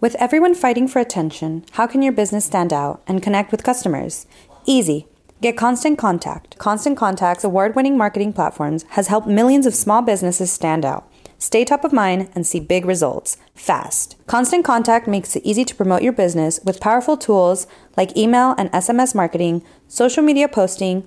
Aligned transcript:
With 0.00 0.14
everyone 0.14 0.54
fighting 0.54 0.88
for 0.88 0.98
attention, 0.98 1.62
how 1.72 1.86
can 1.86 2.00
your 2.00 2.14
business 2.14 2.46
stand 2.46 2.72
out 2.72 3.02
and 3.06 3.22
connect 3.22 3.52
with 3.52 3.62
customers? 3.62 4.26
Easy. 4.64 5.06
Get 5.42 5.58
Constant 5.58 5.98
Contact. 5.98 6.56
Constant 6.56 6.96
Contact's 6.96 7.44
award 7.44 7.76
winning 7.76 7.98
marketing 7.98 8.32
platforms 8.32 8.86
has 8.90 9.08
helped 9.08 9.26
millions 9.26 9.66
of 9.66 9.74
small 9.74 10.00
businesses 10.00 10.50
stand 10.50 10.86
out. 10.86 11.06
Stay 11.36 11.66
top 11.66 11.84
of 11.84 11.92
mind 11.92 12.30
and 12.34 12.46
see 12.46 12.60
big 12.60 12.86
results 12.86 13.36
fast. 13.54 14.16
Constant 14.26 14.64
Contact 14.64 15.06
makes 15.06 15.36
it 15.36 15.44
easy 15.44 15.66
to 15.66 15.74
promote 15.74 16.00
your 16.00 16.14
business 16.14 16.60
with 16.64 16.80
powerful 16.80 17.18
tools 17.18 17.66
like 17.94 18.16
email 18.16 18.54
and 18.56 18.72
SMS 18.72 19.14
marketing, 19.14 19.62
social 19.86 20.22
media 20.22 20.48
posting, 20.48 21.06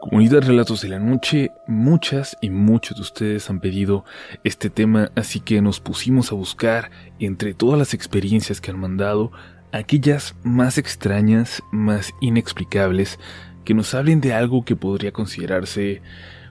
Comunidad 0.00 0.40
Relatos 0.40 0.80
de 0.80 0.88
la 0.88 0.98
Noche, 0.98 1.52
muchas 1.66 2.34
y 2.40 2.48
muchos 2.48 2.96
de 2.96 3.02
ustedes 3.02 3.50
han 3.50 3.60
pedido 3.60 4.06
este 4.44 4.70
tema, 4.70 5.12
así 5.14 5.40
que 5.40 5.60
nos 5.60 5.78
pusimos 5.78 6.32
a 6.32 6.36
buscar 6.36 6.90
entre 7.18 7.52
todas 7.52 7.78
las 7.78 7.92
experiencias 7.92 8.62
que 8.62 8.70
han 8.70 8.80
mandado 8.80 9.30
aquellas 9.72 10.34
más 10.42 10.78
extrañas, 10.78 11.62
más 11.70 12.14
inexplicables, 12.22 13.18
que 13.66 13.74
nos 13.74 13.92
hablen 13.92 14.22
de 14.22 14.32
algo 14.32 14.64
que 14.64 14.74
podría 14.74 15.12
considerarse 15.12 16.00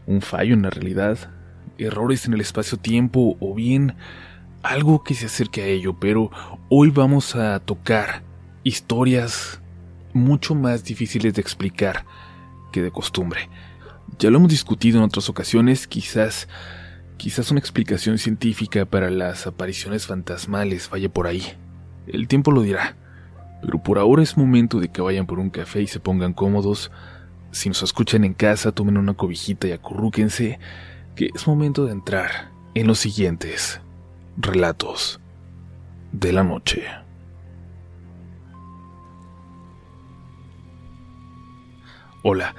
un 0.06 0.22
fallo 0.22 0.54
en 0.54 0.62
la 0.62 0.70
realidad, 0.70 1.18
errores 1.80 2.28
en 2.28 2.36
el 2.36 2.42
espacio-tiempo 2.42 3.36
o 3.40 3.56
bien 3.56 3.96
algo 4.62 5.04
que 5.04 5.16
se 5.16 5.26
acerque 5.26 5.64
a 5.64 5.68
ello, 5.68 6.00
pero 6.00 6.30
hoy 6.70 6.92
vamos 6.92 7.36
a 7.36 7.60
tocar 7.62 8.22
historias 8.64 9.60
mucho 10.14 10.54
más 10.54 10.84
difíciles 10.84 11.34
de 11.34 11.42
explicar 11.42 12.06
que 12.72 12.82
de 12.82 12.92
costumbre. 12.92 13.50
Ya 14.18 14.30
lo 14.30 14.38
hemos 14.38 14.50
discutido 14.50 14.98
en 14.98 15.04
otras 15.04 15.30
ocasiones, 15.30 15.88
quizás 15.88 16.48
quizás 17.20 17.52
una 17.52 17.60
explicación 17.60 18.18
científica 18.18 18.86
para 18.86 19.10
las 19.10 19.46
apariciones 19.46 20.08
fantasmales 20.08 20.90
vaya 20.90 21.10
por 21.10 21.28
ahí. 21.28 21.44
El 22.08 22.28
tiempo 22.28 22.52
lo 22.52 22.62
dirá. 22.62 22.96
Pero 23.62 23.84
por 23.84 24.00
ahora 24.00 24.24
es 24.24 24.38
momento 24.38 24.80
de 24.80 24.88
que 24.88 25.02
vayan 25.02 25.28
por 25.28 25.38
un 25.38 25.50
café 25.50 25.82
y 25.82 25.88
se 25.88 26.00
pongan 26.00 26.34
cómodos. 26.34 26.92
Si 27.52 27.68
nos 27.68 27.84
escuchan 27.84 28.24
en 28.24 28.34
casa, 28.34 28.72
tomen 28.72 28.98
una 28.98 29.16
cobijita 29.16 29.68
y 29.68 29.74
acurrúquense, 29.74 30.60
que 31.16 31.30
es 31.36 31.46
momento 31.46 31.86
de 31.86 31.92
entrar 31.92 32.52
en 32.74 32.88
los 32.88 33.00
siguientes 33.00 33.82
relatos 34.38 35.20
de 36.14 36.32
la 36.32 36.44
noche. 36.44 36.84
Hola, 42.22 42.54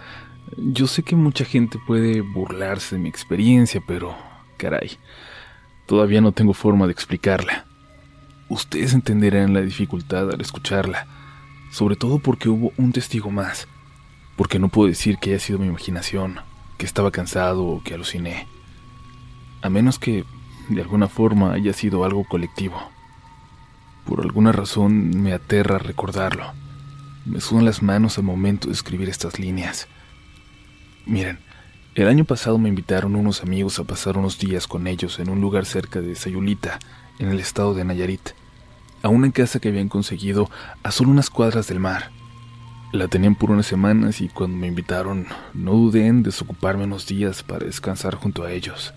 yo 0.57 0.87
sé 0.87 1.03
que 1.03 1.17
mucha 1.17 1.45
gente 1.45 1.79
puede 1.87 2.23
burlarse 2.23 2.97
de 2.97 3.03
mi 3.03 3.11
experiencia, 3.11 3.83
pero, 3.87 4.17
caray, 4.57 4.93
todavía 5.85 6.23
no 6.23 6.33
tengo 6.33 6.55
forma 6.55 6.87
de 6.87 6.93
explicarla. 6.93 7.67
Ustedes 8.49 8.95
entenderán 8.95 9.53
la 9.53 9.61
dificultad 9.61 10.31
al 10.31 10.41
escucharla, 10.41 11.07
sobre 11.71 11.97
todo 11.97 12.21
porque 12.21 12.49
hubo 12.49 12.73
un 12.79 12.93
testigo 12.93 13.31
más, 13.31 13.69
porque 14.35 14.59
no 14.59 14.71
puedo 14.71 14.89
decir 14.89 15.19
que 15.19 15.31
haya 15.31 15.41
sido 15.41 15.59
mi 15.59 15.67
imaginación, 15.67 16.41
que 16.79 16.87
estaba 16.87 17.11
cansado 17.11 17.67
o 17.67 17.83
que 17.83 17.93
aluciné, 17.93 18.47
a 19.61 19.69
menos 19.69 19.99
que 19.99 20.25
de 20.71 20.81
alguna 20.81 21.09
forma 21.09 21.53
haya 21.53 21.75
sido 21.75 22.07
algo 22.07 22.25
colectivo. 22.25 22.81
Por 24.07 24.23
alguna 24.23 24.53
razón 24.53 25.23
me 25.23 25.35
aterra 25.35 25.77
recordarlo. 25.77 26.55
Me 27.25 27.41
sudan 27.41 27.65
las 27.65 27.83
manos 27.83 28.19
al 28.19 28.25
momento 28.25 28.69
de 28.69 28.75
escribir 28.75 29.09
estas 29.09 29.39
líneas. 29.39 29.89
Miren, 31.07 31.39
el 31.95 32.09
año 32.09 32.25
pasado 32.25 32.59
me 32.59 32.69
invitaron 32.69 33.17
unos 33.17 33.43
amigos 33.43 33.79
a 33.79 33.85
pasar 33.85 34.17
unos 34.17 34.39
días 34.39 34.67
con 34.67 34.87
ellos 34.87 35.19
en 35.19 35.29
un 35.29 35.41
lugar 35.41 35.67
cerca 35.67 36.01
de 36.01 36.15
Sayulita, 36.15 36.79
en 37.19 37.29
el 37.29 37.41
estado 37.41 37.75
de 37.75 37.85
Nayarit 37.85 38.31
a 39.03 39.09
una 39.09 39.31
casa 39.31 39.61
que 39.61 39.69
habían 39.69 39.89
conseguido 39.89 40.51
a 40.83 40.91
solo 40.91 41.11
unas 41.11 41.31
cuadras 41.31 41.69
del 41.69 41.81
mar. 41.81 42.11
La 42.93 43.09
tenían 43.09 43.35
por 43.35 43.51
unas 43.51 43.67
semanas 43.67 44.21
y 44.21 44.29
cuando 44.29 44.57
me 44.57 44.67
invitaron 44.67 45.27
no 45.55 45.73
dudé 45.73 46.07
en 46.07 46.23
desocuparme 46.23 46.85
unos 46.85 47.07
días 47.07 47.43
para 47.43 47.67
descansar 47.67 48.17
junto 48.17 48.45
a 48.45 48.53
ellos. 48.53 48.95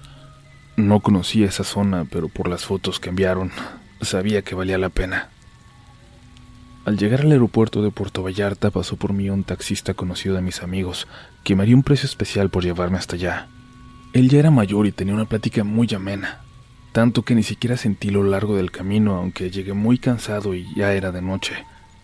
No 0.76 1.00
conocía 1.02 1.48
esa 1.48 1.64
zona, 1.64 2.06
pero 2.10 2.28
por 2.28 2.48
las 2.48 2.66
fotos 2.66 3.00
que 3.00 3.10
enviaron 3.10 3.52
sabía 4.02 4.42
que 4.42 4.56
valía 4.56 4.78
la 4.78 4.90
pena. 4.90 5.30
Al 6.86 6.98
llegar 6.98 7.22
al 7.22 7.32
aeropuerto 7.32 7.82
de 7.82 7.92
Puerto 7.92 8.24
Vallarta 8.24 8.70
pasó 8.70 8.98
por 8.98 9.14
mí 9.14 9.30
un 9.30 9.46
taxista 9.46 9.94
conocido 9.94 10.36
de 10.36 10.42
mis 10.42 10.62
amigos, 10.62 11.08
que 11.46 11.56
me 11.56 11.64
haría 11.64 11.78
un 11.78 11.84
precio 11.84 12.08
especial 12.08 12.50
por 12.50 12.64
llevarme 12.64 12.98
hasta 12.98 13.16
allá. 13.16 13.48
Él 14.12 14.30
ya 14.30 14.40
era 14.40 14.52
mayor 14.52 14.86
y 14.86 14.92
tenía 14.92 15.14
una 15.14 15.24
plática 15.24 15.64
muy 15.64 15.88
amena, 15.96 16.42
tanto 16.92 17.22
que 17.22 17.36
ni 17.36 17.44
siquiera 17.44 17.78
sentí 17.78 18.10
lo 18.10 18.24
largo 18.24 18.58
del 18.58 18.70
camino, 18.70 19.16
aunque 19.16 19.50
llegué 19.50 19.72
muy 19.72 19.98
cansado 19.98 20.54
y 20.56 20.68
ya 20.76 20.94
era 20.94 21.14
de 21.14 21.22
noche. 21.22 21.54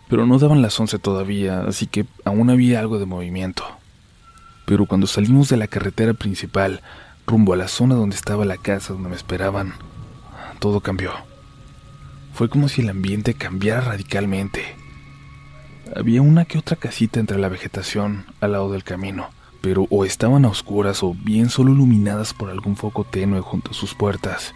Pero 0.07 0.25
no 0.25 0.39
daban 0.39 0.61
las 0.61 0.79
once 0.79 0.97
todavía, 0.97 1.61
así 1.67 1.85
que 1.85 2.05
aún 2.23 2.49
había 2.49 2.79
algo 2.79 2.99
de 2.99 3.05
movimiento. 3.05 3.65
Pero 4.65 4.85
cuando 4.85 5.07
salimos 5.07 5.49
de 5.49 5.57
la 5.57 5.67
carretera 5.67 6.13
principal, 6.13 6.81
rumbo 7.27 7.53
a 7.53 7.57
la 7.57 7.67
zona 7.67 7.95
donde 7.95 8.15
estaba 8.15 8.45
la 8.45 8.57
casa 8.57 8.93
donde 8.93 9.09
me 9.09 9.15
esperaban, 9.15 9.73
todo 10.59 10.79
cambió. 10.79 11.28
Fue 12.39 12.47
como 12.47 12.69
si 12.69 12.83
el 12.83 12.89
ambiente 12.89 13.33
cambiara 13.33 13.81
radicalmente. 13.81 14.63
Había 15.93 16.21
una 16.21 16.45
que 16.45 16.57
otra 16.57 16.77
casita 16.77 17.19
entre 17.19 17.37
la 17.37 17.49
vegetación 17.49 18.27
al 18.39 18.53
lado 18.53 18.71
del 18.71 18.85
camino, 18.85 19.27
pero 19.59 19.87
o 19.89 20.05
estaban 20.05 20.45
a 20.45 20.47
oscuras 20.47 21.03
o 21.03 21.13
bien 21.13 21.49
solo 21.49 21.73
iluminadas 21.73 22.33
por 22.33 22.49
algún 22.49 22.77
foco 22.77 23.03
tenue 23.03 23.41
junto 23.41 23.71
a 23.71 23.73
sus 23.73 23.93
puertas. 23.93 24.55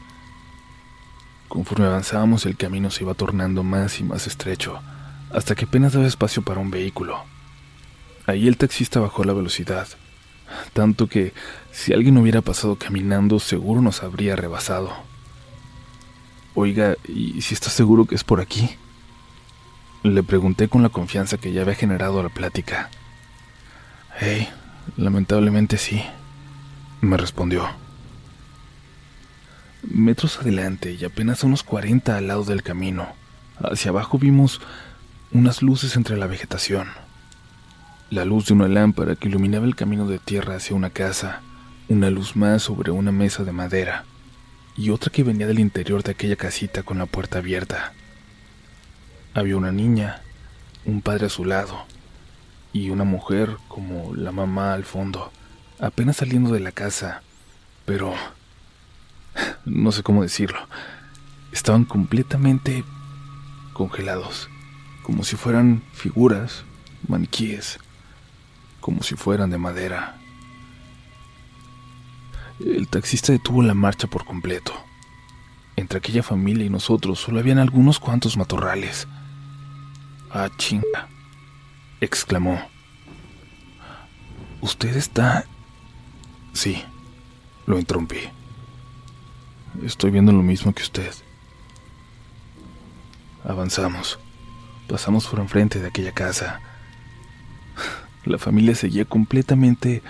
Conforme 1.50 1.88
avanzábamos 1.88 2.46
el 2.46 2.56
camino 2.56 2.90
se 2.90 3.04
iba 3.04 3.16
tornando 3.16 3.64
más 3.64 4.00
y 4.00 4.06
más 4.06 4.28
estrecho, 4.28 4.80
hasta 5.34 5.54
que 5.54 5.66
apenas 5.66 5.92
daba 5.92 6.08
espacio 6.08 6.42
para 6.42 6.62
un 6.62 6.72
vehículo. 6.72 7.22
Ahí 8.26 8.48
el 8.48 8.56
taxista 8.56 9.02
bajó 9.02 9.26
la 9.26 9.34
velocidad, 9.34 9.90
tanto 10.72 11.08
que 11.08 11.34
si 11.74 11.92
alguien 11.92 12.18
hubiera 12.18 12.40
pasado 12.40 12.78
caminando 12.78 13.42
seguro 13.42 13.82
nos 13.82 14.04
habría 14.04 14.38
rebasado. 14.38 15.12
Oiga, 16.56 16.98
¿y 17.08 17.42
si 17.42 17.56
está 17.56 17.72
seguro 17.72 18.06
que 18.06 18.14
es 18.14 18.24
por 18.24 18.40
aquí? 18.40 18.70
Le 20.04 20.22
pregunté 20.22 20.68
con 20.68 20.84
la 20.84 20.90
confianza 20.90 21.38
que 21.38 21.52
ya 21.52 21.64
había 21.64 21.74
generado 21.74 22.22
la 22.22 22.30
plática. 22.30 22.92
Hey, 24.20 24.48
lamentablemente 24.96 25.80
sí, 25.80 26.04
me 27.02 27.18
respondió. 27.18 27.68
Metros 29.82 30.38
adelante 30.40 30.92
y 30.94 31.04
apenas 31.04 31.44
unos 31.44 31.64
40 31.64 32.18
al 32.18 32.28
lado 32.28 32.44
del 32.44 32.62
camino, 32.62 33.08
hacia 33.58 33.90
abajo 33.90 34.20
vimos 34.20 34.62
unas 35.32 35.64
luces 35.64 35.96
entre 35.96 36.18
la 36.18 36.28
vegetación. 36.28 36.90
La 38.12 38.26
luz 38.26 38.46
de 38.46 38.54
una 38.54 38.68
lámpara 38.68 39.16
que 39.16 39.28
iluminaba 39.28 39.66
el 39.66 39.76
camino 39.76 40.06
de 40.06 40.20
tierra 40.20 40.58
hacia 40.58 40.76
una 40.76 40.92
casa, 40.92 41.42
una 41.90 42.12
luz 42.12 42.36
más 42.36 42.62
sobre 42.62 42.92
una 42.92 43.12
mesa 43.12 43.44
de 43.44 43.54
madera 43.54 44.06
y 44.76 44.90
otra 44.90 45.12
que 45.12 45.24
venía 45.24 45.48
del 45.48 45.60
interior 45.60 46.04
de 46.04 46.12
aquella 46.12 46.36
casita 46.36 46.84
con 46.84 46.98
la 46.98 47.06
puerta 47.06 47.40
abierta. 47.40 47.94
Había 49.34 49.58
una 49.58 49.72
niña, 49.72 50.22
un 50.86 51.02
padre 51.02 51.28
a 51.28 51.30
su 51.30 51.46
lado 51.46 51.86
y 52.72 52.90
una 52.90 53.04
mujer 53.04 53.58
como 53.68 54.16
la 54.16 54.32
mamá 54.32 54.74
al 54.74 54.84
fondo, 54.84 55.32
apenas 55.80 56.18
saliendo 56.18 56.54
de 56.54 56.60
la 56.60 56.72
casa, 56.72 57.22
pero 57.86 58.14
no 59.66 59.92
sé 59.92 60.04
cómo 60.04 60.24
decirlo, 60.24 60.60
estaban 61.52 61.86
completamente 61.86 62.84
congelados, 63.74 64.50
como 65.04 65.24
si 65.24 65.36
fueran 65.36 65.84
figuras, 65.94 66.64
maniquíes. 67.08 67.80
como 68.80 69.02
si 69.02 69.16
fueran 69.16 69.50
de 69.50 69.58
madera. 69.58 70.18
El 72.60 72.88
taxista 72.88 73.32
detuvo 73.32 73.64
la 73.64 73.74
marcha 73.74 74.08
por 74.08 74.26
completo. 74.26 74.74
Entre 75.76 75.98
aquella 75.98 76.24
familia 76.24 76.66
y 76.66 76.70
nosotros 76.70 77.20
solo 77.20 77.40
habían 77.40 77.58
algunos 77.58 78.00
cuantos 78.00 78.38
matorrales. 78.38 79.08
Ah, 80.32 80.50
chinga, 80.58 81.10
exclamó. 82.00 82.62
¿Usted 84.62 84.96
está...? 84.96 85.46
Sí, 86.54 86.84
lo 87.66 87.80
interrumpí. 87.80 88.20
Estoy 89.84 90.12
viendo 90.12 90.32
lo 90.32 90.44
mismo 90.44 90.74
que 90.74 90.84
usted. 90.84 91.12
Avanzamos. 93.44 94.20
Pasamos 94.88 95.26
por 95.26 95.40
enfrente 95.40 95.80
de 95.80 95.88
aquella 95.88 96.12
casa. 96.12 96.62
La 98.26 98.38
familia 98.38 98.76
seguía 98.76 99.06
completamente 99.06 100.04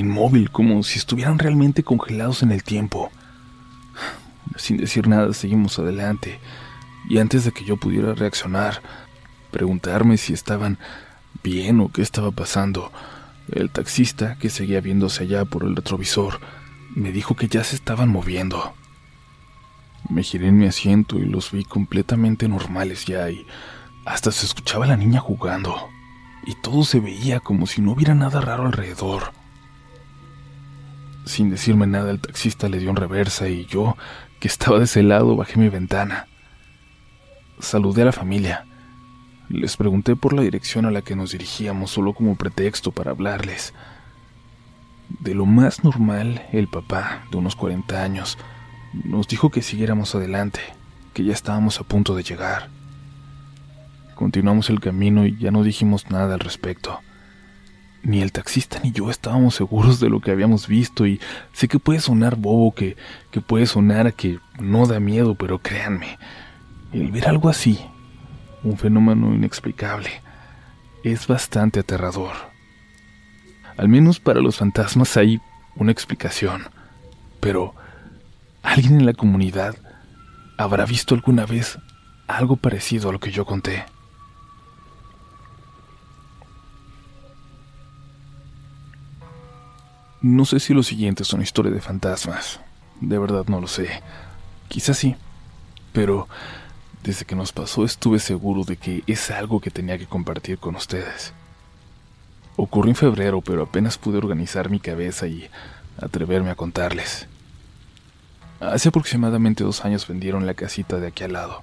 inmóvil, 0.00 0.50
como 0.50 0.82
si 0.82 0.98
estuvieran 0.98 1.38
realmente 1.38 1.82
congelados 1.82 2.42
en 2.42 2.52
el 2.52 2.62
tiempo. 2.62 3.10
Sin 4.56 4.76
decir 4.76 5.08
nada, 5.08 5.32
seguimos 5.34 5.78
adelante, 5.78 6.40
y 7.08 7.18
antes 7.18 7.44
de 7.44 7.52
que 7.52 7.64
yo 7.64 7.76
pudiera 7.76 8.14
reaccionar, 8.14 8.82
preguntarme 9.50 10.16
si 10.16 10.32
estaban 10.32 10.78
bien 11.42 11.80
o 11.80 11.90
qué 11.90 12.02
estaba 12.02 12.30
pasando, 12.30 12.92
el 13.52 13.70
taxista, 13.70 14.36
que 14.38 14.50
seguía 14.50 14.80
viéndose 14.80 15.24
allá 15.24 15.44
por 15.44 15.64
el 15.64 15.76
retrovisor, 15.76 16.40
me 16.94 17.12
dijo 17.12 17.36
que 17.36 17.48
ya 17.48 17.64
se 17.64 17.76
estaban 17.76 18.08
moviendo. 18.08 18.74
Me 20.10 20.22
giré 20.22 20.48
en 20.48 20.58
mi 20.58 20.66
asiento 20.66 21.18
y 21.18 21.24
los 21.24 21.52
vi 21.52 21.64
completamente 21.64 22.48
normales 22.48 23.04
ya 23.04 23.30
y 23.30 23.46
hasta 24.04 24.32
se 24.32 24.46
escuchaba 24.46 24.86
la 24.86 24.96
niña 24.96 25.20
jugando 25.20 25.88
y 26.48 26.54
todo 26.54 26.82
se 26.82 26.98
veía 26.98 27.40
como 27.40 27.66
si 27.66 27.82
no 27.82 27.92
hubiera 27.92 28.14
nada 28.14 28.40
raro 28.40 28.66
alrededor. 28.66 29.32
Sin 31.28 31.50
decirme 31.50 31.86
nada, 31.86 32.10
el 32.10 32.20
taxista 32.20 32.70
le 32.70 32.78
dio 32.78 32.88
en 32.88 32.96
reversa 32.96 33.50
y 33.50 33.66
yo, 33.66 33.98
que 34.40 34.48
estaba 34.48 34.78
de 34.78 34.84
ese 34.84 35.02
lado, 35.02 35.36
bajé 35.36 35.58
mi 35.58 35.68
ventana. 35.68 36.26
Saludé 37.60 38.00
a 38.00 38.06
la 38.06 38.12
familia. 38.12 38.64
Les 39.50 39.76
pregunté 39.76 40.16
por 40.16 40.32
la 40.32 40.40
dirección 40.40 40.86
a 40.86 40.90
la 40.90 41.02
que 41.02 41.16
nos 41.16 41.32
dirigíamos 41.32 41.90
solo 41.90 42.14
como 42.14 42.36
pretexto 42.36 42.92
para 42.92 43.10
hablarles. 43.10 43.74
De 45.20 45.34
lo 45.34 45.44
más 45.44 45.84
normal, 45.84 46.46
el 46.50 46.66
papá, 46.66 47.26
de 47.30 47.36
unos 47.36 47.56
40 47.56 48.02
años, 48.02 48.38
nos 48.94 49.28
dijo 49.28 49.50
que 49.50 49.60
siguiéramos 49.60 50.14
adelante, 50.14 50.60
que 51.12 51.24
ya 51.24 51.34
estábamos 51.34 51.78
a 51.78 51.84
punto 51.84 52.16
de 52.16 52.22
llegar. 52.22 52.70
Continuamos 54.14 54.70
el 54.70 54.80
camino 54.80 55.26
y 55.26 55.36
ya 55.36 55.50
no 55.50 55.62
dijimos 55.62 56.10
nada 56.10 56.32
al 56.32 56.40
respecto. 56.40 57.00
Ni 58.02 58.22
el 58.22 58.32
taxista 58.32 58.78
ni 58.82 58.92
yo 58.92 59.10
estábamos 59.10 59.56
seguros 59.56 60.00
de 60.00 60.08
lo 60.08 60.20
que 60.20 60.30
habíamos 60.30 60.68
visto 60.68 61.06
y 61.06 61.20
sé 61.52 61.68
que 61.68 61.78
puede 61.78 62.00
sonar 62.00 62.36
bobo, 62.36 62.74
que, 62.74 62.96
que 63.30 63.40
puede 63.40 63.66
sonar 63.66 64.14
que 64.14 64.38
no 64.60 64.86
da 64.86 65.00
miedo, 65.00 65.34
pero 65.34 65.58
créanme, 65.58 66.18
el 66.92 67.10
ver 67.10 67.28
algo 67.28 67.48
así, 67.48 67.78
un 68.62 68.78
fenómeno 68.78 69.34
inexplicable, 69.34 70.10
es 71.02 71.26
bastante 71.26 71.80
aterrador. 71.80 72.32
Al 73.76 73.88
menos 73.88 74.20
para 74.20 74.40
los 74.40 74.56
fantasmas 74.56 75.16
hay 75.16 75.40
una 75.76 75.92
explicación, 75.92 76.64
pero 77.40 77.74
¿alguien 78.62 78.96
en 78.96 79.06
la 79.06 79.12
comunidad 79.12 79.76
habrá 80.56 80.84
visto 80.84 81.14
alguna 81.14 81.46
vez 81.46 81.78
algo 82.26 82.56
parecido 82.56 83.08
a 83.08 83.12
lo 83.12 83.20
que 83.20 83.30
yo 83.30 83.44
conté? 83.44 83.84
No 90.20 90.44
sé 90.44 90.58
si 90.58 90.74
lo 90.74 90.82
siguiente 90.82 91.22
son 91.22 91.42
historias 91.42 91.74
de 91.74 91.80
fantasmas. 91.80 92.58
De 93.00 93.18
verdad 93.18 93.44
no 93.46 93.60
lo 93.60 93.68
sé. 93.68 94.02
Quizás 94.66 94.98
sí. 94.98 95.14
Pero 95.92 96.26
desde 97.04 97.24
que 97.24 97.36
nos 97.36 97.52
pasó 97.52 97.84
estuve 97.84 98.18
seguro 98.18 98.64
de 98.64 98.76
que 98.76 99.04
es 99.06 99.30
algo 99.30 99.60
que 99.60 99.70
tenía 99.70 99.96
que 99.96 100.06
compartir 100.06 100.58
con 100.58 100.74
ustedes. 100.74 101.32
Ocurrió 102.56 102.90
en 102.90 102.96
febrero, 102.96 103.40
pero 103.40 103.62
apenas 103.62 103.96
pude 103.96 104.18
organizar 104.18 104.70
mi 104.70 104.80
cabeza 104.80 105.28
y 105.28 105.48
atreverme 106.00 106.50
a 106.50 106.56
contarles. 106.56 107.28
Hace 108.58 108.88
aproximadamente 108.88 109.62
dos 109.62 109.84
años 109.84 110.08
vendieron 110.08 110.46
la 110.46 110.54
casita 110.54 110.96
de 110.98 111.06
aquí 111.06 111.22
al 111.22 111.34
lado. 111.34 111.62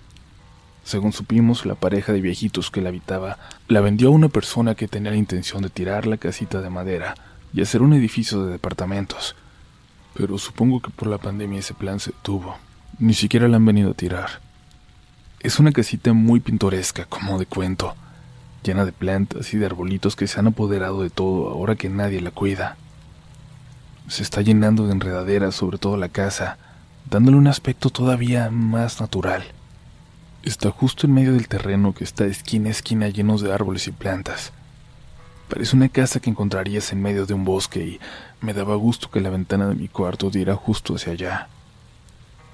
Según 0.86 1.12
supimos, 1.12 1.66
la 1.66 1.76
pareja 1.76 2.14
de 2.14 2.22
viejitos 2.22 2.72
que 2.72 2.80
la 2.80 2.88
habitaba 2.88 3.38
la 3.68 3.82
vendió 3.82 4.08
a 4.08 4.12
una 4.12 4.30
persona 4.30 4.76
que 4.76 4.88
tenía 4.88 5.12
la 5.12 5.18
intención 5.18 5.62
de 5.62 5.70
tirar 5.70 6.08
la 6.08 6.16
casita 6.16 6.62
de 6.62 6.70
madera 6.70 7.16
y 7.56 7.62
hacer 7.62 7.82
un 7.82 7.94
edificio 7.94 8.46
de 8.46 8.52
departamentos. 8.52 9.36
Pero 10.14 10.38
supongo 10.38 10.82
que 10.82 10.92
por 10.92 11.08
la 11.08 11.18
pandemia 11.18 11.60
ese 11.60 11.74
plan 11.74 12.02
se 12.02 12.12
tuvo. 12.22 12.58
Ni 13.00 13.14
siquiera 13.14 13.48
la 13.48 13.56
han 13.56 13.66
venido 13.66 13.92
a 13.92 13.96
tirar. 13.96 14.42
Es 15.40 15.58
una 15.58 15.72
casita 15.72 16.12
muy 16.12 16.42
pintoresca, 16.42 17.06
como 17.06 17.40
de 17.40 17.46
cuento, 17.46 17.96
llena 18.64 18.84
de 18.84 18.92
plantas 18.92 19.54
y 19.54 19.58
de 19.58 19.66
arbolitos 19.66 20.16
que 20.18 20.28
se 20.28 20.40
han 20.40 20.48
apoderado 20.48 21.02
de 21.02 21.10
todo 21.10 21.50
ahora 21.50 21.76
que 21.76 21.90
nadie 21.90 22.20
la 22.20 22.32
cuida. 22.32 22.76
Se 24.10 24.22
está 24.22 24.42
llenando 24.42 24.86
de 24.86 24.92
enredaderas 24.92 25.56
sobre 25.56 25.78
toda 25.78 25.98
la 25.98 26.10
casa, 26.10 26.58
dándole 27.10 27.38
un 27.38 27.48
aspecto 27.48 27.90
todavía 27.90 28.50
más 28.52 29.00
natural. 29.00 29.46
Está 30.44 30.72
justo 30.72 31.08
en 31.08 31.14
medio 31.14 31.34
del 31.34 31.48
terreno 31.48 31.94
que 31.94 32.04
está 32.04 32.26
esquina 32.26 32.68
a 32.68 32.72
esquina 32.72 33.08
llenos 33.08 33.42
de 33.42 33.54
árboles 33.54 33.88
y 33.88 33.92
plantas. 33.92 34.52
Parece 35.50 35.76
una 35.76 35.90
casa 35.90 36.20
que 36.20 36.30
encontrarías 36.30 36.92
en 36.92 37.02
medio 37.02 37.26
de 37.26 37.34
un 37.34 37.46
bosque 37.46 37.80
y 37.80 38.00
me 38.42 38.54
daba 38.54 38.76
gusto 38.76 39.12
que 39.12 39.22
la 39.22 39.30
ventana 39.30 39.68
de 39.68 39.76
mi 39.76 39.88
cuarto 39.88 40.30
diera 40.30 40.56
justo 40.56 40.96
hacia 40.96 41.14
allá. 41.14 41.48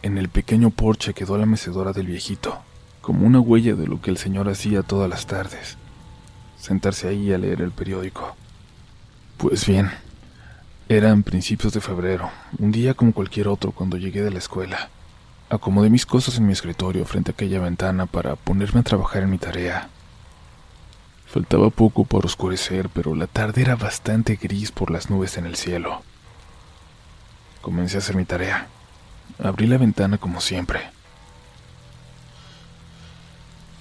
En 0.02 0.18
el 0.18 0.30
pequeño 0.30 0.72
porche 0.72 1.14
quedó 1.14 1.38
la 1.38 1.46
mecedora 1.46 1.94
del 1.94 2.08
viejito, 2.08 2.60
como 3.02 3.26
una 3.26 3.40
huella 3.40 3.76
de 3.76 3.88
lo 3.88 4.02
que 4.02 4.12
el 4.12 4.18
señor 4.18 4.50
hacía 4.50 4.84
todas 4.84 5.10
las 5.10 5.26
tardes. 5.26 5.78
Sentarse 6.60 7.08
ahí 7.08 7.32
a 7.32 7.38
leer 7.38 7.62
el 7.62 7.72
periódico. 7.72 8.36
Pues 9.38 9.66
bien, 9.66 9.90
eran 10.90 11.24
principios 11.24 11.72
de 11.74 11.82
febrero, 11.82 12.30
un 12.60 12.72
día 12.72 12.94
como 12.94 13.14
cualquier 13.14 13.48
otro 13.48 13.72
cuando 13.72 13.98
llegué 13.98 14.22
de 14.22 14.32
la 14.32 14.40
escuela. 14.40 14.90
Acomodé 15.50 15.90
mis 15.90 16.06
cosas 16.06 16.38
en 16.38 16.46
mi 16.46 16.54
escritorio 16.54 17.06
frente 17.06 17.32
a 17.32 17.34
aquella 17.34 17.60
ventana 17.62 18.06
para 18.06 18.36
ponerme 18.36 18.82
a 18.82 18.84
trabajar 18.84 19.24
en 19.24 19.30
mi 19.30 19.38
tarea. 19.38 19.90
Faltaba 21.32 21.70
poco 21.70 22.04
por 22.04 22.26
oscurecer, 22.26 22.90
pero 22.90 23.16
la 23.16 23.26
tarde 23.26 23.62
era 23.62 23.78
bastante 23.78 24.36
gris 24.36 24.70
por 24.74 24.92
las 24.92 25.10
nubes 25.10 25.38
en 25.38 25.46
el 25.46 25.56
cielo. 25.56 26.02
Comencé 27.62 27.96
a 27.96 28.00
hacer 28.00 28.18
mi 28.18 28.26
tarea. 28.26 28.68
Abrí 29.42 29.66
la 29.66 29.78
ventana 29.78 30.18
como 30.18 30.42
siempre. 30.42 30.90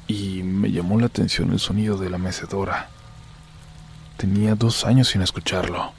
Y 0.07 0.45
me 0.45 0.71
llamó 0.71 1.01
la 1.01 1.07
atención 1.07 1.51
el 1.51 1.59
sonido 1.59 1.97
de 1.97 2.09
la 2.09 2.19
mecedora. 2.19 2.89
Tenía 4.17 4.55
dos 4.55 4.85
años 4.85 5.09
sin 5.09 5.23
escucharlo. 5.23 5.93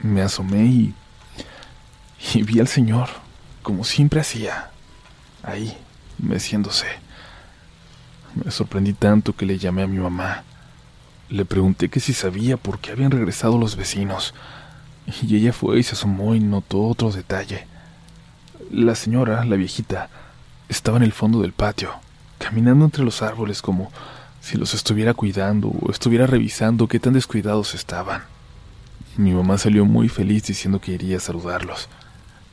Me 0.00 0.20
asomé 0.20 0.66
y, 0.66 0.94
y 2.34 2.42
vi 2.42 2.60
al 2.60 2.68
señor, 2.68 3.08
como 3.62 3.82
siempre 3.82 4.20
hacía, 4.20 4.72
ahí, 5.42 5.74
meciéndose. 6.18 7.07
Me 8.34 8.50
sorprendí 8.50 8.92
tanto 8.92 9.34
que 9.34 9.46
le 9.46 9.58
llamé 9.58 9.82
a 9.82 9.86
mi 9.86 9.98
mamá. 9.98 10.44
Le 11.28 11.44
pregunté 11.44 11.88
que 11.88 12.00
si 12.00 12.12
sabía 12.12 12.56
por 12.56 12.78
qué 12.78 12.92
habían 12.92 13.10
regresado 13.10 13.58
los 13.58 13.76
vecinos, 13.76 14.34
y 15.22 15.36
ella 15.36 15.52
fue 15.52 15.78
y 15.78 15.82
se 15.82 15.94
asomó 15.94 16.34
y 16.34 16.40
notó 16.40 16.82
otro 16.84 17.10
detalle. 17.10 17.66
La 18.70 18.94
señora, 18.94 19.44
la 19.44 19.56
viejita, 19.56 20.10
estaba 20.68 20.98
en 20.98 21.02
el 21.02 21.12
fondo 21.12 21.40
del 21.40 21.52
patio, 21.52 21.92
caminando 22.38 22.84
entre 22.84 23.04
los 23.04 23.22
árboles 23.22 23.62
como 23.62 23.90
si 24.40 24.56
los 24.56 24.74
estuviera 24.74 25.14
cuidando 25.14 25.68
o 25.68 25.90
estuviera 25.90 26.26
revisando 26.26 26.88
qué 26.88 27.00
tan 27.00 27.14
descuidados 27.14 27.74
estaban. 27.74 28.22
Mi 29.16 29.32
mamá 29.32 29.58
salió 29.58 29.84
muy 29.84 30.08
feliz 30.08 30.44
diciendo 30.44 30.80
que 30.80 30.92
iría 30.92 31.16
a 31.16 31.20
saludarlos, 31.20 31.88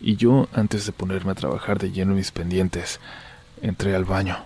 y 0.01 0.15
yo, 0.15 0.47
antes 0.53 0.85
de 0.85 0.91
ponerme 0.91 1.31
a 1.31 1.35
trabajar 1.35 1.79
de 1.79 1.91
lleno 1.91 2.11
en 2.11 2.17
mis 2.17 2.31
pendientes, 2.31 2.99
entré 3.61 3.95
al 3.95 4.05
baño. 4.05 4.37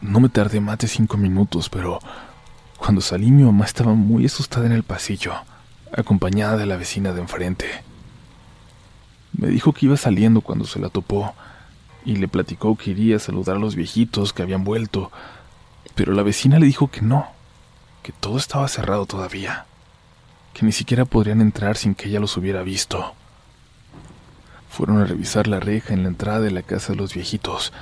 No 0.00 0.20
me 0.20 0.28
tardé 0.28 0.60
más 0.60 0.78
de 0.78 0.88
cinco 0.88 1.16
minutos, 1.16 1.68
pero 1.68 1.98
cuando 2.78 3.00
salí 3.00 3.30
mi 3.30 3.42
mamá 3.44 3.64
estaba 3.64 3.94
muy 3.94 4.26
asustada 4.26 4.66
en 4.66 4.72
el 4.72 4.82
pasillo, 4.82 5.34
acompañada 5.96 6.56
de 6.56 6.66
la 6.66 6.76
vecina 6.76 7.12
de 7.12 7.20
enfrente. 7.20 7.66
Me 9.32 9.48
dijo 9.48 9.72
que 9.72 9.86
iba 9.86 9.96
saliendo 9.96 10.40
cuando 10.42 10.66
se 10.66 10.78
la 10.78 10.90
topó 10.90 11.34
y 12.04 12.16
le 12.16 12.28
platicó 12.28 12.76
que 12.76 12.90
iría 12.90 13.16
a 13.16 13.20
saludar 13.20 13.56
a 13.56 13.58
los 13.58 13.74
viejitos 13.74 14.32
que 14.32 14.42
habían 14.42 14.64
vuelto, 14.64 15.10
pero 15.94 16.12
la 16.12 16.22
vecina 16.22 16.58
le 16.58 16.66
dijo 16.66 16.88
que 16.88 17.00
no, 17.00 17.26
que 18.02 18.12
todo 18.12 18.36
estaba 18.36 18.68
cerrado 18.68 19.06
todavía, 19.06 19.66
que 20.52 20.66
ni 20.66 20.72
siquiera 20.72 21.04
podrían 21.04 21.40
entrar 21.40 21.76
sin 21.76 21.94
que 21.94 22.08
ella 22.08 22.20
los 22.20 22.36
hubiera 22.36 22.62
visto. 22.62 23.14
Fueron 24.68 25.00
a 25.00 25.04
revisar 25.04 25.46
la 25.46 25.60
reja 25.60 25.94
en 25.94 26.02
la 26.02 26.08
entrada 26.08 26.40
de 26.40 26.50
la 26.50 26.62
casa 26.62 26.92
de 26.92 26.98
los 26.98 27.14
viejitos, 27.14 27.72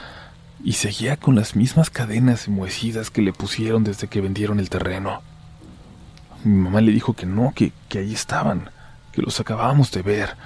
y 0.65 0.75
seguía 0.75 1.17
con 1.17 1.35
las 1.35 1.57
mismas 1.57 1.91
cadenas 1.91 2.47
enmohecidas 2.47 3.11
que 3.11 3.23
le 3.23 3.33
pusieron 3.33 3.85
desde 3.85 4.09
que 4.09 4.21
vendieron 4.21 4.61
el 4.61 4.71
terreno. 4.71 5.23
Mi 6.45 6.57
mamá 6.57 6.81
le 6.81 6.93
dijo 6.93 7.15
que 7.15 7.27
no, 7.27 7.53
que, 7.55 7.73
que 7.89 7.99
ahí 7.99 8.13
estaban, 8.13 8.71
que 9.13 9.23
los 9.23 9.41
acabábamos 9.41 9.91
de 9.91 10.03
ver, 10.03 10.37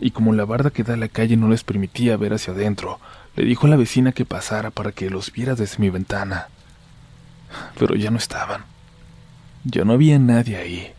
y 0.00 0.10
como 0.10 0.32
la 0.32 0.44
barda 0.44 0.70
que 0.70 0.82
da 0.82 0.94
a 0.94 0.96
la 0.96 1.08
calle 1.08 1.36
no 1.36 1.48
les 1.48 1.62
permitía 1.62 2.16
ver 2.16 2.32
hacia 2.32 2.52
adentro, 2.52 2.98
le 3.36 3.44
dijo 3.44 3.66
a 3.66 3.70
la 3.70 3.76
vecina 3.76 4.12
que 4.12 4.24
pasara 4.24 4.70
para 4.70 4.92
que 4.92 5.10
los 5.10 5.32
viera 5.32 5.54
desde 5.54 5.78
mi 5.78 5.90
ventana. 5.90 6.48
Pero 7.78 7.94
ya 7.94 8.10
no 8.10 8.18
estaban. 8.18 8.64
Ya 9.64 9.84
no 9.84 9.92
había 9.92 10.18
nadie 10.18 10.56
ahí. 10.56 10.92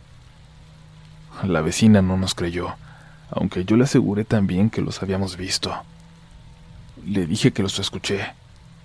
La 1.42 1.60
vecina 1.60 2.00
no 2.00 2.16
nos 2.16 2.34
creyó, 2.34 2.76
aunque 3.30 3.64
yo 3.64 3.76
le 3.76 3.84
aseguré 3.84 4.24
también 4.24 4.70
que 4.70 4.82
los 4.82 5.02
habíamos 5.02 5.36
visto. 5.36 5.74
Le 7.04 7.26
dije 7.26 7.52
que 7.52 7.62
los 7.62 7.78
escuché, 7.78 8.34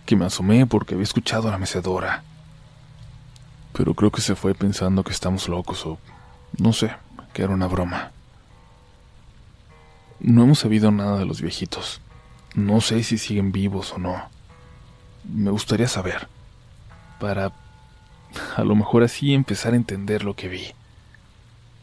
que 0.07 0.15
me 0.15 0.25
asomé 0.25 0.65
porque 0.65 0.95
había 0.95 1.03
escuchado 1.03 1.47
a 1.47 1.51
la 1.51 1.59
mecedora. 1.59 2.23
Pero 3.73 3.93
creo 3.93 4.09
que 4.09 4.21
se 4.21 4.35
fue 4.35 4.55
pensando 4.55 5.03
que 5.03 5.11
estamos 5.11 5.47
locos 5.47 5.85
o 5.85 5.99
no 6.57 6.73
sé, 6.73 6.95
que 7.33 7.43
era 7.43 7.53
una 7.53 7.67
broma. 7.67 8.11
No 10.19 10.43
hemos 10.43 10.59
sabido 10.59 10.89
nada 10.89 11.19
de 11.19 11.25
los 11.25 11.41
viejitos. 11.41 12.01
No 12.55 12.81
sé 12.81 13.03
si 13.03 13.19
siguen 13.19 13.51
vivos 13.51 13.93
o 13.93 13.99
no. 13.99 14.29
Me 15.25 15.51
gustaría 15.51 15.87
saber. 15.87 16.27
Para 17.19 17.51
a 18.55 18.63
lo 18.63 18.75
mejor 18.75 19.03
así 19.03 19.33
empezar 19.33 19.73
a 19.73 19.77
entender 19.77 20.23
lo 20.23 20.35
que 20.35 20.47
vi. 20.47 20.73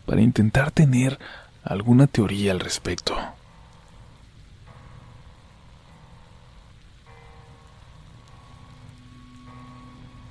Para 0.06 0.22
intentar 0.22 0.70
tener 0.70 1.18
alguna 1.62 2.06
teoría 2.06 2.52
al 2.52 2.60
respecto. 2.60 3.16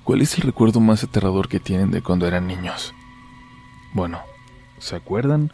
¿Cuál 0.04 0.20
es 0.20 0.36
el 0.36 0.42
recuerdo 0.42 0.80
más 0.80 1.02
aterrador 1.02 1.48
que 1.48 1.60
tienen 1.60 1.90
de 1.90 2.02
cuando 2.02 2.26
eran 2.26 2.46
niños? 2.46 2.92
Bueno, 3.94 4.20
¿se 4.78 4.96
acuerdan 4.96 5.50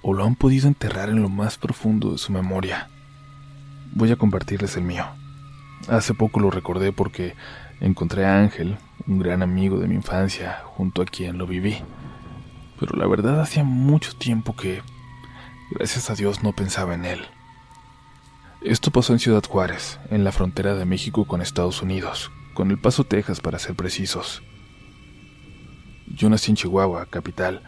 o 0.00 0.14
lo 0.14 0.24
han 0.24 0.36
podido 0.36 0.68
enterrar 0.68 1.08
en 1.08 1.20
lo 1.20 1.28
más 1.28 1.58
profundo 1.58 2.12
de 2.12 2.18
su 2.18 2.30
memoria? 2.30 2.88
Voy 3.92 4.12
a 4.12 4.16
compartirles 4.16 4.76
el 4.76 4.84
mío. 4.84 5.06
Hace 5.88 6.14
poco 6.14 6.38
lo 6.38 6.52
recordé 6.52 6.92
porque 6.92 7.34
encontré 7.80 8.26
a 8.26 8.38
Ángel, 8.38 8.78
un 9.08 9.18
gran 9.18 9.42
amigo 9.42 9.80
de 9.80 9.88
mi 9.88 9.96
infancia, 9.96 10.62
junto 10.66 11.02
a 11.02 11.06
quien 11.06 11.36
lo 11.36 11.48
viví. 11.48 11.78
Pero 12.78 12.96
la 12.96 13.08
verdad 13.08 13.40
hacía 13.40 13.64
mucho 13.64 14.14
tiempo 14.14 14.54
que, 14.54 14.82
gracias 15.72 16.10
a 16.10 16.14
Dios, 16.14 16.44
no 16.44 16.52
pensaba 16.52 16.94
en 16.94 17.06
él. 17.06 17.26
Esto 18.60 18.92
pasó 18.92 19.14
en 19.14 19.18
Ciudad 19.18 19.42
Juárez, 19.42 19.98
en 20.10 20.22
la 20.22 20.30
frontera 20.30 20.76
de 20.76 20.84
México 20.84 21.24
con 21.24 21.42
Estados 21.42 21.82
Unidos, 21.82 22.30
con 22.54 22.70
El 22.70 22.78
Paso, 22.78 23.04
Texas, 23.04 23.40
para 23.40 23.58
ser 23.58 23.74
precisos. 23.74 24.42
Yo 26.06 26.28
nací 26.28 26.50
en 26.50 26.56
Chihuahua, 26.56 27.06
capital, 27.06 27.62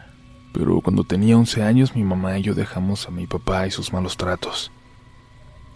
pero 0.53 0.81
cuando 0.81 1.03
tenía 1.03 1.37
11 1.37 1.63
años 1.63 1.95
mi 1.95 2.03
mamá 2.03 2.37
y 2.37 2.43
yo 2.43 2.53
dejamos 2.53 3.07
a 3.07 3.11
mi 3.11 3.25
papá 3.25 3.65
y 3.65 3.71
sus 3.71 3.91
malos 3.91 4.17
tratos. 4.17 4.71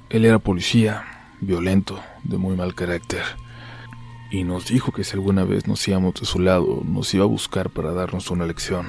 Él 0.10 0.26
era 0.26 0.40
policía, 0.40 1.32
violento, 1.42 2.00
de 2.24 2.38
muy 2.38 2.56
mal 2.56 2.76
carácter, 2.76 3.24
y 4.30 4.44
nos 4.44 4.68
dijo 4.68 4.92
que 4.92 5.04
si 5.04 5.14
alguna 5.14 5.46
vez 5.46 5.68
nos 5.68 5.88
íbamos 5.88 6.14
de 6.16 6.26
su 6.26 6.40
lado, 6.40 6.84
nos 6.86 7.14
iba 7.14 7.24
a 7.24 7.28
buscar 7.28 7.70
para 7.70 7.94
darnos 7.94 8.30
una 8.30 8.46
lección. 8.46 8.88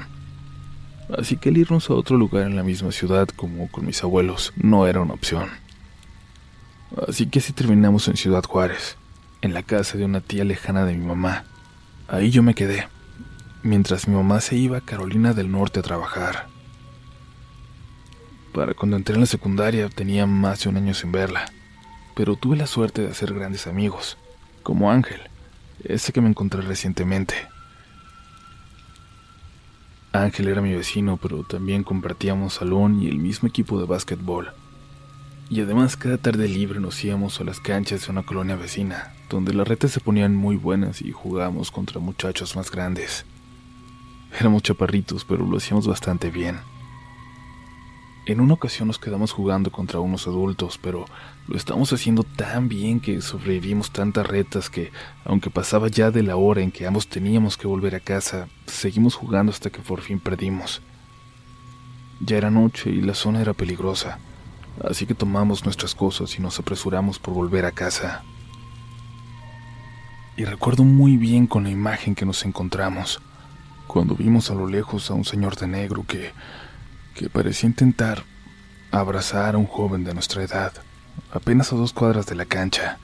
Así 1.16 1.38
que 1.38 1.48
el 1.48 1.56
irnos 1.56 1.88
a 1.88 1.94
otro 1.94 2.18
lugar 2.18 2.46
en 2.46 2.56
la 2.56 2.62
misma 2.62 2.92
ciudad 2.92 3.28
como 3.28 3.70
con 3.70 3.86
mis 3.86 4.02
abuelos 4.04 4.52
no 4.56 4.86
era 4.86 5.00
una 5.00 5.14
opción. 5.14 5.48
Así 7.06 7.26
que 7.26 7.38
así 7.38 7.52
terminamos 7.52 8.08
en 8.08 8.16
Ciudad 8.16 8.44
Juárez, 8.44 8.97
en 9.42 9.54
la 9.54 9.62
casa 9.62 9.96
de 9.96 10.04
una 10.04 10.20
tía 10.20 10.44
lejana 10.44 10.84
de 10.84 10.94
mi 10.94 11.06
mamá. 11.06 11.44
Ahí 12.08 12.30
yo 12.30 12.42
me 12.42 12.54
quedé, 12.54 12.88
mientras 13.62 14.08
mi 14.08 14.14
mamá 14.14 14.40
se 14.40 14.56
iba 14.56 14.78
a 14.78 14.82
Carolina 14.82 15.32
del 15.34 15.50
Norte 15.50 15.80
a 15.80 15.82
trabajar. 15.82 16.46
Para 18.52 18.74
cuando 18.74 18.96
entré 18.96 19.14
en 19.14 19.20
la 19.20 19.26
secundaria 19.26 19.88
tenía 19.88 20.26
más 20.26 20.62
de 20.62 20.70
un 20.70 20.76
año 20.76 20.94
sin 20.94 21.12
verla, 21.12 21.52
pero 22.14 22.36
tuve 22.36 22.56
la 22.56 22.66
suerte 22.66 23.02
de 23.02 23.08
hacer 23.08 23.32
grandes 23.34 23.66
amigos, 23.66 24.16
como 24.62 24.90
Ángel, 24.90 25.20
ese 25.84 26.12
que 26.12 26.20
me 26.20 26.28
encontré 26.28 26.62
recientemente. 26.62 27.34
Ángel 30.12 30.48
era 30.48 30.62
mi 30.62 30.74
vecino, 30.74 31.18
pero 31.18 31.44
también 31.44 31.84
compartíamos 31.84 32.54
salón 32.54 33.00
y 33.00 33.08
el 33.08 33.18
mismo 33.18 33.48
equipo 33.48 33.78
de 33.78 33.86
básquetbol. 33.86 34.52
Y 35.50 35.60
además 35.60 35.96
cada 35.96 36.18
tarde 36.18 36.48
libre 36.48 36.80
nos 36.80 37.02
íbamos 37.04 37.40
a 37.40 37.44
las 37.44 37.60
canchas 37.60 38.06
de 38.06 38.10
una 38.10 38.24
colonia 38.24 38.56
vecina, 38.56 39.12
donde 39.28 39.52
las 39.54 39.68
retas 39.68 39.90
se 39.90 40.00
ponían 40.00 40.34
muy 40.34 40.56
buenas 40.56 41.02
y 41.02 41.12
jugábamos 41.12 41.70
contra 41.70 42.00
muchachos 42.00 42.56
más 42.56 42.70
grandes. 42.70 43.24
Éramos 44.38 44.62
chaparritos, 44.62 45.24
pero 45.24 45.46
lo 45.46 45.56
hacíamos 45.56 45.86
bastante 45.86 46.30
bien. 46.30 46.58
En 48.26 48.40
una 48.40 48.54
ocasión 48.54 48.88
nos 48.88 48.98
quedamos 48.98 49.32
jugando 49.32 49.72
contra 49.72 50.00
unos 50.00 50.26
adultos, 50.26 50.78
pero 50.82 51.06
lo 51.46 51.56
estábamos 51.56 51.92
haciendo 51.94 52.24
tan 52.24 52.68
bien 52.68 53.00
que 53.00 53.22
sobrevivimos 53.22 53.90
tantas 53.90 54.26
retas 54.26 54.68
que, 54.68 54.92
aunque 55.24 55.48
pasaba 55.48 55.88
ya 55.88 56.10
de 56.10 56.22
la 56.22 56.36
hora 56.36 56.60
en 56.60 56.70
que 56.70 56.86
ambos 56.86 57.08
teníamos 57.08 57.56
que 57.56 57.66
volver 57.66 57.94
a 57.94 58.00
casa, 58.00 58.48
seguimos 58.66 59.14
jugando 59.14 59.50
hasta 59.50 59.70
que 59.70 59.80
por 59.80 60.02
fin 60.02 60.20
perdimos. 60.20 60.82
Ya 62.20 62.36
era 62.36 62.50
noche 62.50 62.90
y 62.90 63.00
la 63.00 63.14
zona 63.14 63.40
era 63.40 63.54
peligrosa. 63.54 64.18
Así 64.84 65.06
que 65.06 65.14
tomamos 65.14 65.64
nuestras 65.64 65.94
cosas 65.94 66.38
y 66.38 66.42
nos 66.42 66.58
apresuramos 66.58 67.18
por 67.18 67.32
volver 67.32 67.64
a 67.64 67.72
casa. 67.72 68.24
Y 70.38 70.44
recuerdo 70.44 70.84
muy 70.84 71.16
bien 71.16 71.48
con 71.48 71.64
la 71.64 71.70
imagen 71.70 72.14
que 72.14 72.24
nos 72.24 72.44
encontramos, 72.44 73.20
cuando 73.88 74.14
vimos 74.14 74.52
a 74.52 74.54
lo 74.54 74.68
lejos 74.68 75.10
a 75.10 75.14
un 75.14 75.24
señor 75.24 75.56
de 75.56 75.66
negro 75.66 76.04
que, 76.06 76.30
que 77.16 77.28
parecía 77.28 77.68
intentar 77.68 78.22
abrazar 78.92 79.56
a 79.56 79.58
un 79.58 79.66
joven 79.66 80.04
de 80.04 80.14
nuestra 80.14 80.44
edad, 80.44 80.72
apenas 81.32 81.72
a 81.72 81.76
dos 81.76 81.92
cuadras 81.92 82.26
de 82.26 82.36
la 82.36 82.44
cancha. 82.44 82.98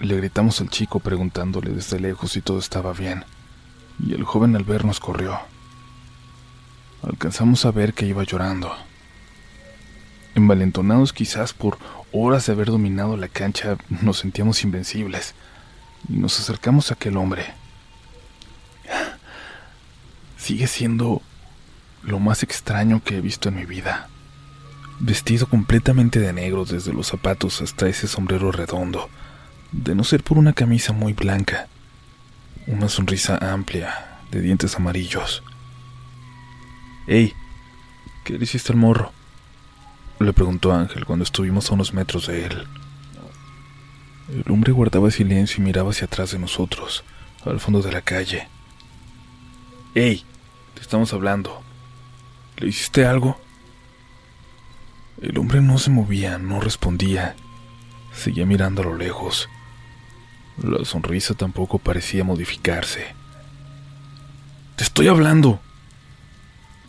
Le 0.00 0.18
gritamos 0.18 0.60
al 0.60 0.68
chico 0.68 1.00
preguntándole 1.00 1.70
desde 1.70 1.98
lejos 1.98 2.32
si 2.32 2.42
todo 2.42 2.58
estaba 2.58 2.92
bien, 2.92 3.24
y 3.98 4.12
el 4.12 4.24
joven 4.24 4.56
al 4.56 4.64
vernos 4.64 5.00
corrió. 5.00 5.38
Alcanzamos 7.02 7.64
a 7.64 7.70
ver 7.70 7.94
que 7.94 8.04
iba 8.04 8.22
llorando. 8.22 8.70
Envalentonados 10.34 11.14
quizás 11.14 11.54
por 11.54 11.78
horas 12.12 12.44
de 12.44 12.52
haber 12.52 12.66
dominado 12.66 13.16
la 13.16 13.28
cancha, 13.28 13.78
nos 14.02 14.18
sentíamos 14.18 14.62
invencibles 14.62 15.34
y 16.08 16.14
nos 16.14 16.38
acercamos 16.38 16.90
a 16.90 16.94
aquel 16.94 17.16
hombre. 17.16 17.46
Sigue 20.36 20.66
siendo 20.66 21.22
lo 22.02 22.18
más 22.18 22.42
extraño 22.42 23.02
que 23.02 23.16
he 23.16 23.20
visto 23.20 23.48
en 23.48 23.56
mi 23.56 23.64
vida. 23.64 24.08
Vestido 25.00 25.46
completamente 25.46 26.20
de 26.20 26.32
negro 26.32 26.64
desde 26.64 26.92
los 26.92 27.08
zapatos 27.08 27.62
hasta 27.62 27.88
ese 27.88 28.06
sombrero 28.06 28.52
redondo, 28.52 29.08
de 29.72 29.94
no 29.94 30.04
ser 30.04 30.22
por 30.22 30.38
una 30.38 30.52
camisa 30.52 30.92
muy 30.92 31.14
blanca, 31.14 31.68
una 32.66 32.88
sonrisa 32.88 33.38
amplia, 33.52 34.18
de 34.30 34.40
dientes 34.40 34.76
amarillos. 34.76 35.42
¡Ey! 37.06 37.32
¿Qué 38.24 38.38
le 38.38 38.44
hiciste 38.44 38.72
al 38.72 38.78
morro? 38.78 39.12
Le 40.18 40.32
preguntó 40.32 40.72
Ángel 40.72 41.04
cuando 41.04 41.24
estuvimos 41.24 41.70
a 41.70 41.74
unos 41.74 41.92
metros 41.92 42.26
de 42.26 42.46
él. 42.46 42.66
El 44.28 44.50
hombre 44.50 44.72
guardaba 44.72 45.10
silencio 45.10 45.62
y 45.62 45.66
miraba 45.66 45.90
hacia 45.90 46.06
atrás 46.06 46.32
de 46.32 46.38
nosotros, 46.38 47.04
al 47.44 47.60
fondo 47.60 47.82
de 47.82 47.92
la 47.92 48.00
calle. 48.00 48.48
¡Ey! 49.94 50.24
Te 50.74 50.80
estamos 50.80 51.12
hablando. 51.12 51.62
¿Le 52.56 52.68
hiciste 52.68 53.06
algo? 53.06 53.38
El 55.20 55.38
hombre 55.38 55.60
no 55.60 55.78
se 55.78 55.90
movía, 55.90 56.38
no 56.38 56.60
respondía. 56.60 57.36
Seguía 58.12 58.46
mirando 58.46 58.82
a 58.82 58.86
lo 58.86 58.96
lejos. 58.96 59.48
La 60.62 60.84
sonrisa 60.84 61.34
tampoco 61.34 61.78
parecía 61.78 62.24
modificarse. 62.24 63.14
Te 64.76 64.84
estoy 64.84 65.08
hablando, 65.08 65.60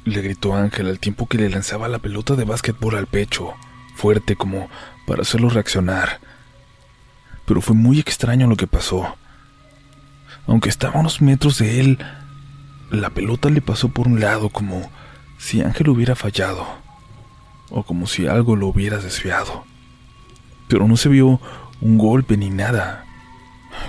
le 0.06 0.22
gritó 0.22 0.56
Ángel 0.56 0.88
al 0.88 1.00
tiempo 1.00 1.27
que 1.27 1.39
le 1.39 1.50
lanzaba 1.50 1.88
la 1.88 1.98
pelota 1.98 2.36
de 2.36 2.46
básquetbol 2.46 2.96
al 2.96 3.08
pecho, 3.08 3.56
fuerte 3.96 4.36
como 4.36 4.70
para 5.08 5.24
hacerlo 5.24 5.50
reaccionar. 5.50 6.20
Pero 7.46 7.62
fue 7.62 7.75
muy 7.75 8.00
extraño 8.00 8.48
lo 8.48 8.56
que 8.56 8.68
pasó. 8.68 9.16
Aunque 10.48 10.70
estaba 10.70 10.96
a 10.96 11.00
unos 11.00 11.22
metros 11.22 11.60
de 11.60 11.80
él, 11.80 12.00
la 12.92 13.10
pelota 13.10 13.50
le 13.50 13.62
pasó 13.62 13.90
por 13.90 14.08
un 14.08 14.20
lado 14.20 14.50
como 14.50 14.90
si 15.38 15.62
Ángel 15.62 15.90
hubiera 15.90 16.16
fallado, 16.16 16.66
o 17.70 17.84
como 17.84 18.08
si 18.08 18.28
algo 18.28 18.56
lo 18.56 18.68
hubiera 18.68 18.98
desviado. 18.98 19.66
Pero 20.68 20.88
no 20.88 20.98
se 20.98 21.10
vio 21.10 21.40
un 21.82 21.98
golpe 21.98 22.38
ni 22.38 22.50
nada. 22.50 23.06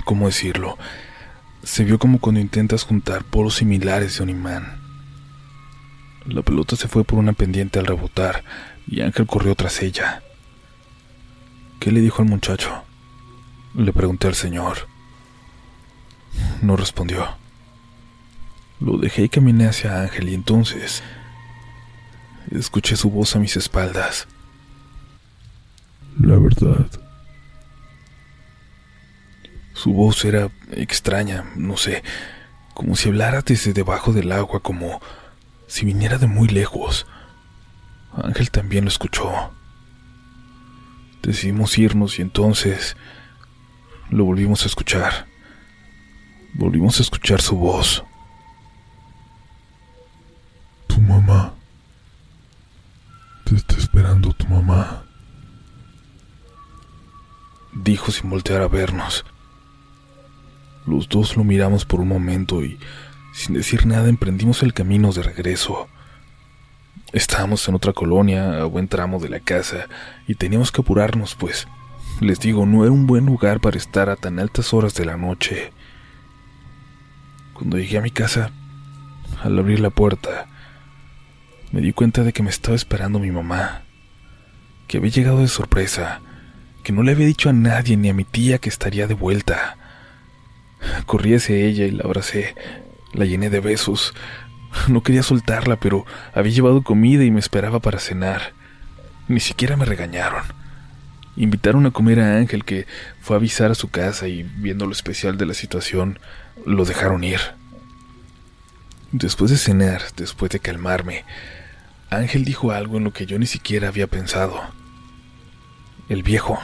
¿Cómo 0.04 0.26
decirlo? 0.26 0.76
Se 1.62 1.84
vio 1.84 1.98
como 1.98 2.18
cuando 2.18 2.40
intentas 2.40 2.84
juntar 2.84 3.24
polos 3.24 3.56
similares 3.56 4.16
de 4.16 4.24
un 4.24 4.30
imán. 4.30 4.80
La 6.26 6.42
pelota 6.42 6.74
se 6.76 6.88
fue 6.88 7.04
por 7.04 7.18
una 7.18 7.32
pendiente 7.32 7.78
al 7.78 7.86
rebotar 7.86 8.44
y 8.86 9.00
Ángel 9.00 9.26
corrió 9.26 9.54
tras 9.54 9.82
ella. 9.82 10.22
¿Qué 11.78 11.92
le 11.92 12.00
dijo 12.00 12.22
al 12.22 12.28
muchacho? 12.28 12.85
Le 13.76 13.92
pregunté 13.92 14.26
al 14.26 14.34
señor. 14.34 14.88
No 16.62 16.76
respondió. 16.76 17.36
Lo 18.80 18.96
dejé 18.96 19.24
y 19.24 19.28
caminé 19.28 19.68
hacia 19.68 20.00
Ángel 20.00 20.30
y 20.30 20.34
entonces 20.34 21.02
escuché 22.50 22.96
su 22.96 23.10
voz 23.10 23.36
a 23.36 23.38
mis 23.38 23.54
espaldas. 23.58 24.28
La 26.18 26.38
verdad. 26.38 26.86
Su 29.74 29.92
voz 29.92 30.24
era 30.24 30.48
extraña, 30.72 31.44
no 31.54 31.76
sé, 31.76 32.02
como 32.72 32.96
si 32.96 33.10
hablara 33.10 33.42
desde 33.42 33.74
debajo 33.74 34.14
del 34.14 34.32
agua, 34.32 34.60
como 34.60 35.02
si 35.66 35.84
viniera 35.84 36.16
de 36.16 36.26
muy 36.26 36.48
lejos. 36.48 37.06
Ángel 38.14 38.50
también 38.50 38.84
lo 38.84 38.88
escuchó. 38.88 39.52
Decidimos 41.22 41.76
irnos 41.76 42.18
y 42.18 42.22
entonces 42.22 42.96
lo 44.10 44.24
volvimos 44.24 44.62
a 44.64 44.66
escuchar. 44.66 45.26
Volvimos 46.54 46.98
a 46.98 47.02
escuchar 47.02 47.40
su 47.40 47.56
voz. 47.56 48.04
Tu 50.86 51.00
mamá. 51.00 51.54
Te 53.44 53.56
está 53.56 53.76
esperando 53.76 54.32
tu 54.32 54.46
mamá. 54.46 55.04
Dijo 57.72 58.10
sin 58.10 58.30
voltear 58.30 58.62
a 58.62 58.68
vernos. 58.68 59.24
Los 60.86 61.08
dos 61.08 61.36
lo 61.36 61.44
miramos 61.44 61.84
por 61.84 62.00
un 62.00 62.08
momento 62.08 62.64
y, 62.64 62.78
sin 63.34 63.54
decir 63.54 63.86
nada, 63.86 64.08
emprendimos 64.08 64.62
el 64.62 64.72
camino 64.72 65.12
de 65.12 65.22
regreso. 65.22 65.88
Estábamos 67.12 67.68
en 67.68 67.74
otra 67.74 67.92
colonia, 67.92 68.62
a 68.62 68.64
buen 68.64 68.88
tramo 68.88 69.18
de 69.18 69.28
la 69.28 69.40
casa, 69.40 69.88
y 70.26 70.36
teníamos 70.36 70.70
que 70.70 70.80
apurarnos, 70.80 71.34
pues, 71.34 71.66
les 72.20 72.40
digo, 72.40 72.66
no 72.66 72.84
era 72.84 72.92
un 72.92 73.06
buen 73.06 73.26
lugar 73.26 73.60
para 73.60 73.76
estar 73.76 74.08
a 74.08 74.16
tan 74.16 74.38
altas 74.38 74.72
horas 74.72 74.94
de 74.94 75.04
la 75.04 75.16
noche. 75.16 75.72
Cuando 77.52 77.78
llegué 77.78 77.98
a 77.98 78.02
mi 78.02 78.10
casa, 78.10 78.50
al 79.42 79.58
abrir 79.58 79.80
la 79.80 79.90
puerta, 79.90 80.46
me 81.72 81.80
di 81.80 81.92
cuenta 81.92 82.22
de 82.22 82.32
que 82.32 82.42
me 82.42 82.50
estaba 82.50 82.74
esperando 82.74 83.18
mi 83.18 83.30
mamá, 83.30 83.82
que 84.88 84.98
había 84.98 85.10
llegado 85.10 85.40
de 85.40 85.48
sorpresa, 85.48 86.20
que 86.82 86.92
no 86.92 87.02
le 87.02 87.12
había 87.12 87.26
dicho 87.26 87.50
a 87.50 87.52
nadie 87.52 87.96
ni 87.96 88.08
a 88.08 88.14
mi 88.14 88.24
tía 88.24 88.58
que 88.58 88.68
estaría 88.68 89.06
de 89.06 89.14
vuelta. 89.14 89.76
Corrí 91.04 91.34
hacia 91.34 91.56
ella 91.56 91.84
y 91.84 91.90
la 91.90 92.04
abracé, 92.04 92.54
la 93.12 93.24
llené 93.24 93.50
de 93.50 93.60
besos. 93.60 94.14
No 94.88 95.02
quería 95.02 95.22
soltarla, 95.22 95.76
pero 95.76 96.04
había 96.34 96.52
llevado 96.52 96.82
comida 96.82 97.24
y 97.24 97.30
me 97.30 97.40
esperaba 97.40 97.80
para 97.80 97.98
cenar. 97.98 98.52
Ni 99.26 99.40
siquiera 99.40 99.76
me 99.76 99.86
regañaron. 99.86 100.44
Invitaron 101.36 101.86
a 101.86 101.90
comer 101.90 102.20
a 102.20 102.36
Ángel, 102.38 102.64
que 102.64 102.86
fue 103.20 103.36
a 103.36 103.38
avisar 103.38 103.70
a 103.70 103.74
su 103.74 103.90
casa 103.90 104.26
y, 104.28 104.42
viendo 104.42 104.86
lo 104.86 104.92
especial 104.92 105.36
de 105.36 105.46
la 105.46 105.54
situación, 105.54 106.18
lo 106.64 106.84
dejaron 106.84 107.24
ir. 107.24 107.40
Después 109.12 109.50
de 109.50 109.58
cenar, 109.58 110.02
después 110.16 110.50
de 110.50 110.60
calmarme, 110.60 111.24
Ángel 112.10 112.44
dijo 112.44 112.70
algo 112.72 112.96
en 112.96 113.04
lo 113.04 113.12
que 113.12 113.26
yo 113.26 113.38
ni 113.38 113.46
siquiera 113.46 113.88
había 113.88 114.06
pensado. 114.06 114.60
El 116.08 116.22
viejo. 116.22 116.58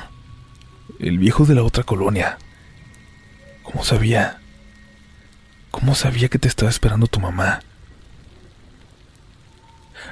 El 0.99 1.19
viejo 1.19 1.45
de 1.45 1.55
la 1.55 1.63
otra 1.63 1.83
colonia. 1.83 2.39
¿Cómo 3.63 3.85
sabía? 3.85 4.39
¿Cómo 5.71 5.95
sabía 5.95 6.29
que 6.29 6.39
te 6.39 6.49
estaba 6.49 6.71
esperando 6.71 7.07
tu 7.07 7.21
mamá? 7.21 7.61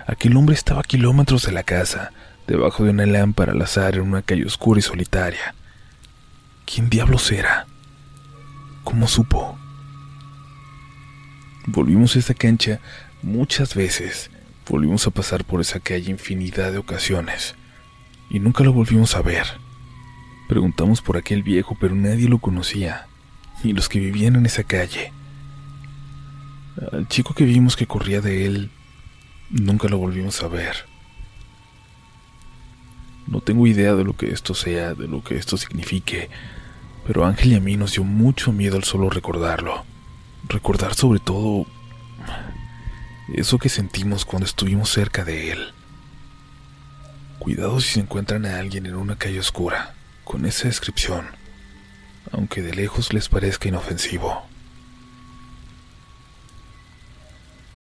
Aquel 0.06 0.36
hombre 0.36 0.54
estaba 0.54 0.80
a 0.80 0.84
kilómetros 0.84 1.44
de 1.44 1.52
la 1.52 1.62
casa, 1.62 2.12
debajo 2.50 2.83
de 2.83 2.90
una 2.90 3.07
lámpara 3.07 3.52
al 3.52 3.62
azar 3.62 3.95
en 3.95 4.02
una 4.02 4.23
calle 4.23 4.45
oscura 4.45 4.80
y 4.80 4.83
solitaria. 4.83 5.54
¿Quién 6.66 6.90
diablos 6.90 7.30
era? 7.30 7.66
¿Cómo 8.83 9.07
supo? 9.07 9.57
Volvimos 11.66 12.16
a 12.16 12.19
esa 12.19 12.35
cancha 12.35 12.80
muchas 13.23 13.76
veces. 13.76 14.33
Volvimos 14.69 15.07
a 15.07 15.12
pasar 15.12 15.45
por 15.45 15.61
esa 15.61 15.78
calle 15.78 16.11
infinidad 16.11 16.73
de 16.73 16.78
ocasiones. 16.78 17.54
Y 18.30 18.41
nunca 18.41 18.65
lo 18.65 18.73
volvimos 18.73 19.15
a 19.15 19.23
ver. 19.23 19.47
Preguntamos 20.49 21.00
por 21.00 21.17
aquel 21.17 21.45
viejo, 21.45 21.76
pero 21.80 21.95
nadie 21.95 22.28
lo 22.28 22.39
conocía, 22.39 23.06
ni 23.63 23.73
los 23.73 23.89
que 23.89 24.00
vivían 24.00 24.34
en 24.34 24.47
esa 24.47 24.65
calle. 24.65 25.13
Al 26.91 27.06
chico 27.06 27.32
que 27.32 27.45
vimos 27.45 27.76
que 27.76 27.86
corría 27.86 28.21
de 28.21 28.47
él, 28.47 28.73
nunca 29.50 29.86
lo 29.86 29.99
volvimos 29.99 30.43
a 30.43 30.49
ver. 30.49 30.89
No 33.30 33.40
tengo 33.40 33.69
idea 33.69 33.95
de 33.95 34.02
lo 34.02 34.16
que 34.16 34.32
esto 34.32 34.54
sea, 34.54 34.95
de 34.95 35.06
lo 35.06 35.23
que 35.23 35.36
esto 35.36 35.56
signifique, 35.56 36.28
pero 37.06 37.25
Ángel 37.25 37.52
y 37.52 37.54
a 37.54 37.60
mí 37.60 37.76
nos 37.76 37.93
dio 37.93 38.02
mucho 38.02 38.52
miedo 38.52 38.76
al 38.76 38.82
solo 38.82 39.08
recordarlo. 39.08 39.84
Recordar 40.49 40.95
sobre 40.95 41.21
todo 41.21 41.64
eso 43.32 43.58
que 43.58 43.69
sentimos 43.69 44.25
cuando 44.25 44.47
estuvimos 44.47 44.90
cerca 44.90 45.25
de 45.25 45.52
él. 45.52 45.73
Cuidado 47.38 47.80
si 47.80 47.95
se 47.95 48.00
encuentran 48.00 48.45
a 48.47 48.58
alguien 48.58 48.84
en 48.86 48.97
una 48.97 49.16
calle 49.16 49.38
oscura, 49.38 49.95
con 50.25 50.45
esa 50.45 50.66
descripción, 50.66 51.26
aunque 52.32 52.62
de 52.62 52.75
lejos 52.75 53.12
les 53.12 53.28
parezca 53.28 53.69
inofensivo. 53.69 54.50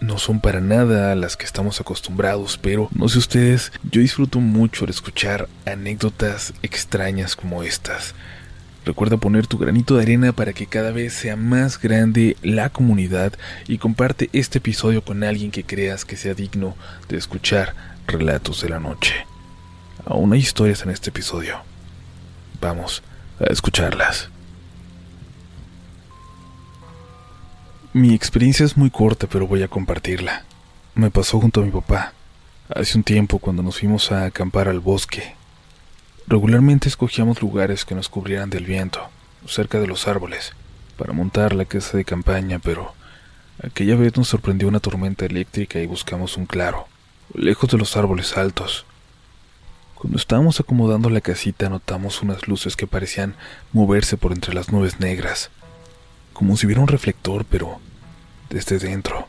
no 0.00 0.18
son 0.18 0.40
para 0.40 0.60
nada 0.60 1.14
las 1.14 1.36
que 1.36 1.46
estamos 1.46 1.80
acostumbrados, 1.80 2.58
pero 2.58 2.88
no 2.94 3.08
sé 3.08 3.18
ustedes, 3.18 3.72
yo 3.90 4.00
disfruto 4.00 4.40
mucho 4.40 4.84
al 4.84 4.90
escuchar 4.90 5.48
anécdotas 5.66 6.54
extrañas 6.62 7.36
como 7.36 7.62
estas. 7.62 8.14
Recuerda 8.84 9.18
poner 9.18 9.46
tu 9.46 9.58
granito 9.58 9.96
de 9.96 10.02
arena 10.02 10.32
para 10.32 10.54
que 10.54 10.66
cada 10.66 10.90
vez 10.90 11.12
sea 11.12 11.36
más 11.36 11.80
grande 11.80 12.36
la 12.42 12.70
comunidad 12.70 13.34
y 13.68 13.78
comparte 13.78 14.30
este 14.32 14.58
episodio 14.58 15.04
con 15.04 15.22
alguien 15.22 15.50
que 15.50 15.64
creas 15.64 16.04
que 16.04 16.16
sea 16.16 16.34
digno 16.34 16.76
de 17.08 17.18
escuchar 17.18 17.74
relatos 18.06 18.62
de 18.62 18.70
la 18.70 18.80
noche. 18.80 19.14
Aún 20.06 20.32
hay 20.32 20.40
historias 20.40 20.82
en 20.82 20.90
este 20.90 21.10
episodio. 21.10 21.60
Vamos 22.60 23.02
a 23.38 23.52
escucharlas. 23.52 24.30
Mi 27.92 28.14
experiencia 28.14 28.64
es 28.64 28.76
muy 28.76 28.88
corta, 28.88 29.26
pero 29.26 29.48
voy 29.48 29.64
a 29.64 29.68
compartirla. 29.68 30.44
Me 30.94 31.10
pasó 31.10 31.40
junto 31.40 31.60
a 31.60 31.64
mi 31.64 31.72
papá, 31.72 32.12
hace 32.72 32.96
un 32.96 33.02
tiempo 33.02 33.40
cuando 33.40 33.64
nos 33.64 33.80
fuimos 33.80 34.12
a 34.12 34.26
acampar 34.26 34.68
al 34.68 34.78
bosque. 34.78 35.34
Regularmente 36.28 36.88
escogíamos 36.88 37.42
lugares 37.42 37.84
que 37.84 37.96
nos 37.96 38.08
cubrieran 38.08 38.48
del 38.48 38.64
viento, 38.64 39.08
cerca 39.44 39.80
de 39.80 39.88
los 39.88 40.06
árboles, 40.06 40.52
para 40.96 41.12
montar 41.12 41.52
la 41.52 41.64
casa 41.64 41.96
de 41.96 42.04
campaña, 42.04 42.60
pero 42.60 42.94
aquella 43.60 43.96
vez 43.96 44.16
nos 44.16 44.28
sorprendió 44.28 44.68
una 44.68 44.78
tormenta 44.78 45.26
eléctrica 45.26 45.80
y 45.80 45.86
buscamos 45.86 46.36
un 46.36 46.46
claro, 46.46 46.86
lejos 47.34 47.70
de 47.70 47.78
los 47.78 47.96
árboles 47.96 48.36
altos. 48.36 48.86
Cuando 49.96 50.16
estábamos 50.16 50.60
acomodando 50.60 51.10
la 51.10 51.22
casita 51.22 51.68
notamos 51.68 52.22
unas 52.22 52.46
luces 52.46 52.76
que 52.76 52.86
parecían 52.86 53.34
moverse 53.72 54.16
por 54.16 54.30
entre 54.30 54.54
las 54.54 54.70
nubes 54.70 55.00
negras 55.00 55.50
como 56.40 56.56
si 56.56 56.64
hubiera 56.64 56.80
un 56.80 56.88
reflector, 56.88 57.44
pero 57.44 57.78
desde 58.48 58.78
dentro. 58.78 59.28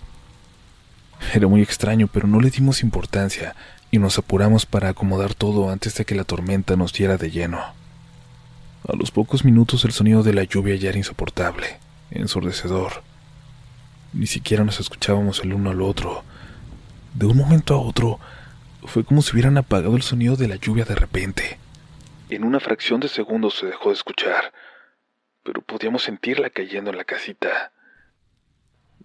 Era 1.34 1.46
muy 1.50 1.62
extraño, 1.62 2.08
pero 2.08 2.26
no 2.26 2.40
le 2.40 2.50
dimos 2.50 2.84
importancia 2.84 3.54
y 3.92 4.00
nos 4.00 4.18
apuramos 4.18 4.66
para 4.66 4.88
acomodar 4.88 5.34
todo 5.34 5.70
antes 5.70 5.94
de 5.96 6.06
que 6.06 6.16
la 6.16 6.24
tormenta 6.24 6.78
nos 6.78 6.94
diera 6.94 7.18
de 7.18 7.30
lleno. 7.30 7.60
A 8.88 8.96
los 8.96 9.12
pocos 9.12 9.44
minutos 9.44 9.84
el 9.84 9.92
sonido 9.92 10.24
de 10.24 10.34
la 10.34 10.46
lluvia 10.46 10.78
ya 10.78 10.88
era 10.88 11.00
insoportable, 11.00 11.80
ensordecedor. 12.12 13.04
Ni 14.14 14.26
siquiera 14.26 14.64
nos 14.64 14.80
escuchábamos 14.80 15.42
el 15.42 15.54
uno 15.54 15.72
al 15.72 15.82
otro. 15.82 16.24
De 17.14 17.26
un 17.26 17.36
momento 17.36 17.74
a 17.76 17.80
otro, 17.80 18.22
fue 18.86 19.04
como 19.04 19.22
si 19.22 19.34
hubieran 19.34 19.58
apagado 19.58 19.98
el 19.98 20.02
sonido 20.02 20.38
de 20.38 20.48
la 20.48 20.56
lluvia 20.56 20.86
de 20.86 20.96
repente. 20.96 21.60
En 22.30 22.46
una 22.46 22.62
fracción 22.62 23.02
de 23.02 23.10
segundos 23.10 23.56
se 23.56 23.66
dejó 23.66 23.90
de 23.90 23.96
escuchar 23.96 24.54
pero 25.44 25.62
podíamos 25.62 26.04
sentirla 26.04 26.50
cayendo 26.50 26.92
en 26.92 26.98
la 26.98 27.04
casita. 27.04 27.72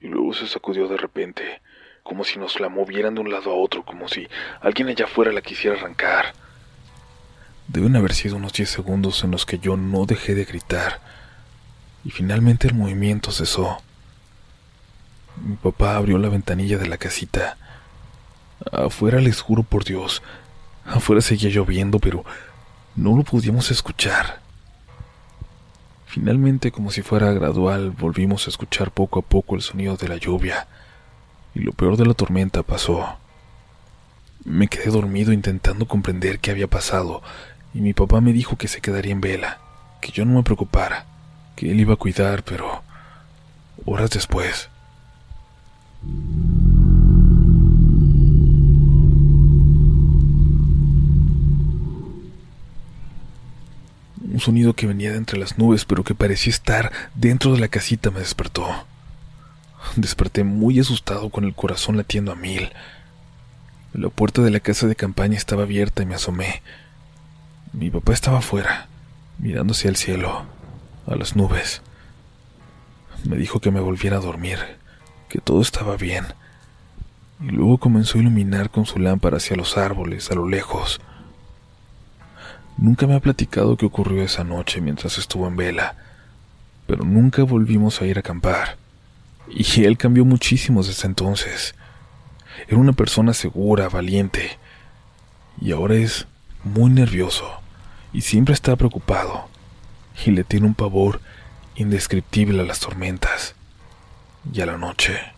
Y 0.01 0.09
luego 0.09 0.35
se 0.35 0.47
sacudió 0.47 0.89
de 0.89 0.97
repente, 0.97 1.63
como 2.03 2.25
si 2.25 2.39
nos 2.39 2.61
la 2.61 2.69
movieran 2.69 3.15
de 3.15 3.21
un 3.23 3.31
lado 3.31 3.51
a 3.51 3.55
otro, 3.55 3.85
como 3.85 4.09
si 4.09 4.29
alguien 4.61 4.89
allá 4.89 5.07
afuera 5.07 5.33
la 5.33 5.41
quisiera 5.41 5.77
arrancar. 5.77 6.35
Deben 7.69 7.97
haber 7.97 8.13
sido 8.15 8.37
unos 8.37 8.53
diez 8.53 8.71
segundos 8.71 9.25
en 9.25 9.31
los 9.31 9.45
que 9.47 9.59
yo 9.59 9.77
no 9.77 10.07
dejé 10.07 10.35
de 10.35 10.45
gritar, 10.45 11.01
y 12.05 12.11
finalmente 12.11 12.69
el 12.69 12.75
movimiento 12.75 13.33
cesó. 13.33 13.79
Mi 15.43 15.57
papá 15.57 15.97
abrió 15.97 16.19
la 16.19 16.29
ventanilla 16.29 16.79
de 16.79 16.87
la 16.87 16.97
casita. 16.97 17.57
Afuera 18.71 19.21
les 19.21 19.41
juro 19.41 19.63
por 19.63 19.85
Dios, 19.85 20.23
afuera 20.85 21.21
seguía 21.21 21.51
lloviendo, 21.51 21.99
pero 21.99 22.25
no 22.95 23.17
lo 23.17 23.25
podíamos 23.25 23.71
escuchar. 23.71 24.46
Finalmente, 26.17 26.73
como 26.73 26.91
si 26.91 27.03
fuera 27.03 27.31
gradual, 27.35 27.91
volvimos 27.91 28.47
a 28.47 28.51
escuchar 28.51 28.91
poco 28.91 29.19
a 29.19 29.23
poco 29.23 29.55
el 29.55 29.61
sonido 29.61 29.99
de 29.99 30.09
la 30.09 30.17
lluvia, 30.17 30.67
y 31.55 31.61
lo 31.61 31.73
peor 31.73 31.99
de 31.99 32.07
la 32.07 32.15
tormenta 32.15 32.63
pasó. 32.63 33.19
Me 34.43 34.67
quedé 34.69 34.91
dormido 34.91 35.31
intentando 35.35 35.87
comprender 35.87 36.39
qué 36.39 36.53
había 36.53 36.69
pasado, 36.69 37.23
y 37.75 37.83
mi 37.83 37.93
papá 37.93 38.23
me 38.23 38.33
dijo 38.33 38.57
que 38.57 38.67
se 38.67 38.81
quedaría 38.81 39.13
en 39.13 39.21
vela, 39.21 39.59
que 40.01 40.11
yo 40.11 40.25
no 40.25 40.33
me 40.33 40.43
preocupara, 40.43 41.05
que 41.55 41.71
él 41.71 41.81
iba 41.81 41.93
a 41.93 41.99
cuidar, 41.99 42.45
pero 42.45 42.83
horas 43.85 44.09
después... 44.09 44.71
Un 54.37 54.43
sonido 54.43 54.75
que 54.75 54.87
venía 54.87 55.13
de 55.13 55.17
entre 55.17 55.39
las 55.39 55.57
nubes, 55.57 55.87
pero 55.87 56.05
que 56.05 56.15
parecía 56.15 56.51
estar 56.51 56.93
dentro 57.15 57.55
de 57.55 57.59
la 57.59 57.69
casita, 57.69 58.11
me 58.11 58.21
despertó. 58.21 58.69
Desperté 59.97 60.45
muy 60.45 60.79
asustado 60.79 61.31
con 61.31 61.45
el 61.45 61.55
corazón 61.55 61.97
latiendo 61.97 62.33
a 62.33 62.35
mil. 62.35 62.71
La 63.95 64.11
puerta 64.11 64.43
de 64.43 64.51
la 64.51 64.61
casa 64.61 64.87
de 64.87 64.95
campaña 64.95 65.39
estaba 65.39 65.63
abierta 65.63 66.03
y 66.03 66.07
me 66.07 66.17
asomé. 66.17 66.63
Mi 67.73 67.89
papá 67.89 68.13
estaba 68.13 68.41
afuera, 68.41 68.89
mirando 69.39 69.73
hacia 69.73 69.89
el 69.89 69.97
cielo, 69.97 70.45
a 71.07 71.17
las 71.17 71.35
nubes. 71.35 71.81
Me 73.25 73.39
dijo 73.39 73.61
que 73.61 73.71
me 73.71 73.81
volviera 73.81 74.19
a 74.19 74.21
dormir, 74.21 74.59
que 75.31 75.41
todo 75.41 75.63
estaba 75.63 75.97
bien. 75.97 76.27
Y 77.41 77.53
luego 77.53 77.79
comenzó 77.79 78.19
a 78.19 78.21
iluminar 78.21 78.69
con 78.69 78.85
su 78.85 78.99
lámpara 78.99 79.39
hacia 79.39 79.57
los 79.57 79.79
árboles, 79.79 80.31
a 80.31 80.35
lo 80.35 80.47
lejos. 80.47 81.01
Nunca 82.77 83.07
me 83.07 83.15
ha 83.15 83.21
platicado 83.21 83.77
qué 83.77 83.87
ocurrió 83.87 84.23
esa 84.23 84.45
noche 84.45 84.81
mientras 84.81 85.19
estuvo 85.19 85.47
en 85.49 85.57
vela, 85.57 85.97
pero 86.87 87.05
nunca 87.05 87.43
volvimos 87.43 88.01
a 88.01 88.07
ir 88.07 88.19
a 88.19 88.21
acampar. 88.21 88.77
Y 89.49 89.85
él 89.85 89.97
cambió 89.97 90.25
muchísimo 90.25 90.83
desde 90.83 91.07
entonces. 91.07 91.75
Era 92.69 92.79
una 92.79 92.93
persona 92.93 93.33
segura, 93.33 93.89
valiente, 93.89 94.59
y 95.61 95.73
ahora 95.73 95.95
es 95.95 96.27
muy 96.65 96.91
nervioso 96.91 97.61
y 98.13 98.23
siempre 98.23 98.55
está 98.55 98.77
preocupado 98.77 99.49
y 100.25 100.31
le 100.31 100.45
tiene 100.45 100.67
un 100.67 100.75
pavor 100.75 101.21
indescriptible 101.77 102.61
a 102.61 102.65
las 102.65 102.81
tormentas 102.81 103.55
y 104.53 104.61
a 104.61 104.67
la 104.67 104.77
noche. 104.77 105.36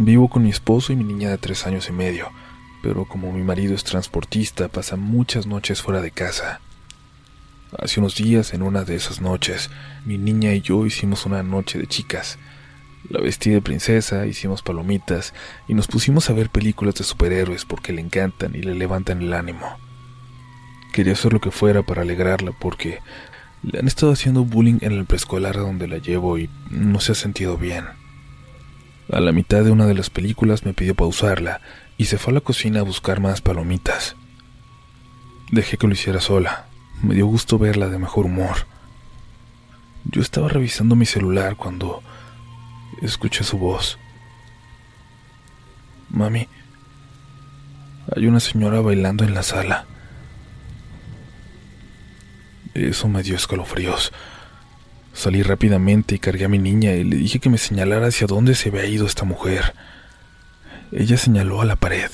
Vivo 0.00 0.28
con 0.28 0.44
mi 0.44 0.50
esposo 0.50 0.92
y 0.92 0.96
mi 0.96 1.02
niña 1.02 1.28
de 1.28 1.38
tres 1.38 1.66
años 1.66 1.88
y 1.88 1.92
medio, 1.92 2.30
pero 2.84 3.04
como 3.04 3.32
mi 3.32 3.42
marido 3.42 3.74
es 3.74 3.82
transportista, 3.82 4.68
pasa 4.68 4.94
muchas 4.94 5.44
noches 5.44 5.82
fuera 5.82 6.00
de 6.00 6.12
casa. 6.12 6.60
Hace 7.76 7.98
unos 7.98 8.14
días, 8.14 8.54
en 8.54 8.62
una 8.62 8.84
de 8.84 8.94
esas 8.94 9.20
noches, 9.20 9.70
mi 10.04 10.16
niña 10.16 10.54
y 10.54 10.60
yo 10.60 10.86
hicimos 10.86 11.26
una 11.26 11.42
noche 11.42 11.80
de 11.80 11.88
chicas. 11.88 12.38
La 13.10 13.20
vestí 13.20 13.50
de 13.50 13.60
princesa, 13.60 14.24
hicimos 14.26 14.62
palomitas 14.62 15.34
y 15.66 15.74
nos 15.74 15.88
pusimos 15.88 16.30
a 16.30 16.32
ver 16.32 16.48
películas 16.48 16.94
de 16.94 17.02
superhéroes 17.02 17.64
porque 17.64 17.92
le 17.92 18.00
encantan 18.00 18.54
y 18.54 18.62
le 18.62 18.76
levantan 18.76 19.20
el 19.20 19.32
ánimo. 19.32 19.66
Quería 20.92 21.14
hacer 21.14 21.32
lo 21.32 21.40
que 21.40 21.50
fuera 21.50 21.82
para 21.82 22.02
alegrarla 22.02 22.52
porque 22.52 23.00
le 23.64 23.80
han 23.80 23.88
estado 23.88 24.12
haciendo 24.12 24.44
bullying 24.44 24.78
en 24.80 24.92
el 24.92 25.06
preescolar 25.06 25.56
donde 25.56 25.88
la 25.88 25.98
llevo 25.98 26.38
y 26.38 26.48
no 26.70 27.00
se 27.00 27.10
ha 27.10 27.14
sentido 27.16 27.58
bien. 27.58 27.84
A 29.10 29.20
la 29.20 29.32
mitad 29.32 29.64
de 29.64 29.70
una 29.70 29.86
de 29.86 29.94
las 29.94 30.10
películas 30.10 30.66
me 30.66 30.74
pidió 30.74 30.94
pausarla 30.94 31.62
y 31.96 32.04
se 32.06 32.18
fue 32.18 32.32
a 32.32 32.34
la 32.34 32.40
cocina 32.42 32.80
a 32.80 32.84
buscar 32.84 33.20
más 33.20 33.40
palomitas. 33.40 34.16
Dejé 35.50 35.78
que 35.78 35.86
lo 35.86 35.94
hiciera 35.94 36.20
sola, 36.20 36.66
me 37.02 37.14
dio 37.14 37.26
gusto 37.26 37.58
verla 37.58 37.88
de 37.88 37.98
mejor 37.98 38.26
humor. 38.26 38.66
Yo 40.04 40.20
estaba 40.20 40.48
revisando 40.48 40.94
mi 40.94 41.06
celular 41.06 41.56
cuando 41.56 42.02
escuché 43.00 43.44
su 43.44 43.56
voz. 43.58 43.98
Mami, 46.10 46.46
hay 48.14 48.26
una 48.26 48.40
señora 48.40 48.80
bailando 48.80 49.24
en 49.24 49.32
la 49.32 49.42
sala. 49.42 49.86
Eso 52.74 53.08
me 53.08 53.22
dio 53.22 53.36
escalofríos. 53.36 54.12
Salí 55.18 55.42
rápidamente 55.42 56.14
y 56.14 56.20
cargué 56.20 56.44
a 56.44 56.48
mi 56.48 56.60
niña 56.60 56.92
y 56.92 57.02
le 57.02 57.16
dije 57.16 57.40
que 57.40 57.50
me 57.50 57.58
señalara 57.58 58.06
hacia 58.06 58.28
dónde 58.28 58.54
se 58.54 58.68
había 58.68 58.86
ido 58.86 59.04
esta 59.04 59.24
mujer. 59.24 59.74
Ella 60.92 61.16
señaló 61.16 61.60
a 61.60 61.64
la 61.64 61.74
pared. 61.74 62.08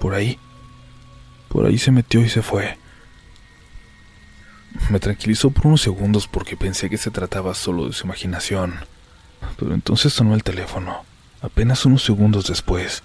Por 0.00 0.14
ahí. 0.14 0.38
Por 1.50 1.66
ahí 1.66 1.76
se 1.76 1.90
metió 1.90 2.24
y 2.24 2.30
se 2.30 2.40
fue. 2.40 2.78
Me 4.88 4.98
tranquilizó 4.98 5.50
por 5.50 5.66
unos 5.66 5.82
segundos 5.82 6.26
porque 6.26 6.56
pensé 6.56 6.88
que 6.88 6.96
se 6.96 7.10
trataba 7.10 7.54
solo 7.54 7.86
de 7.86 7.92
su 7.92 8.06
imaginación. 8.06 8.76
Pero 9.58 9.74
entonces 9.74 10.10
sonó 10.10 10.34
el 10.34 10.44
teléfono, 10.44 11.04
apenas 11.42 11.84
unos 11.84 12.02
segundos 12.02 12.46
después. 12.46 13.02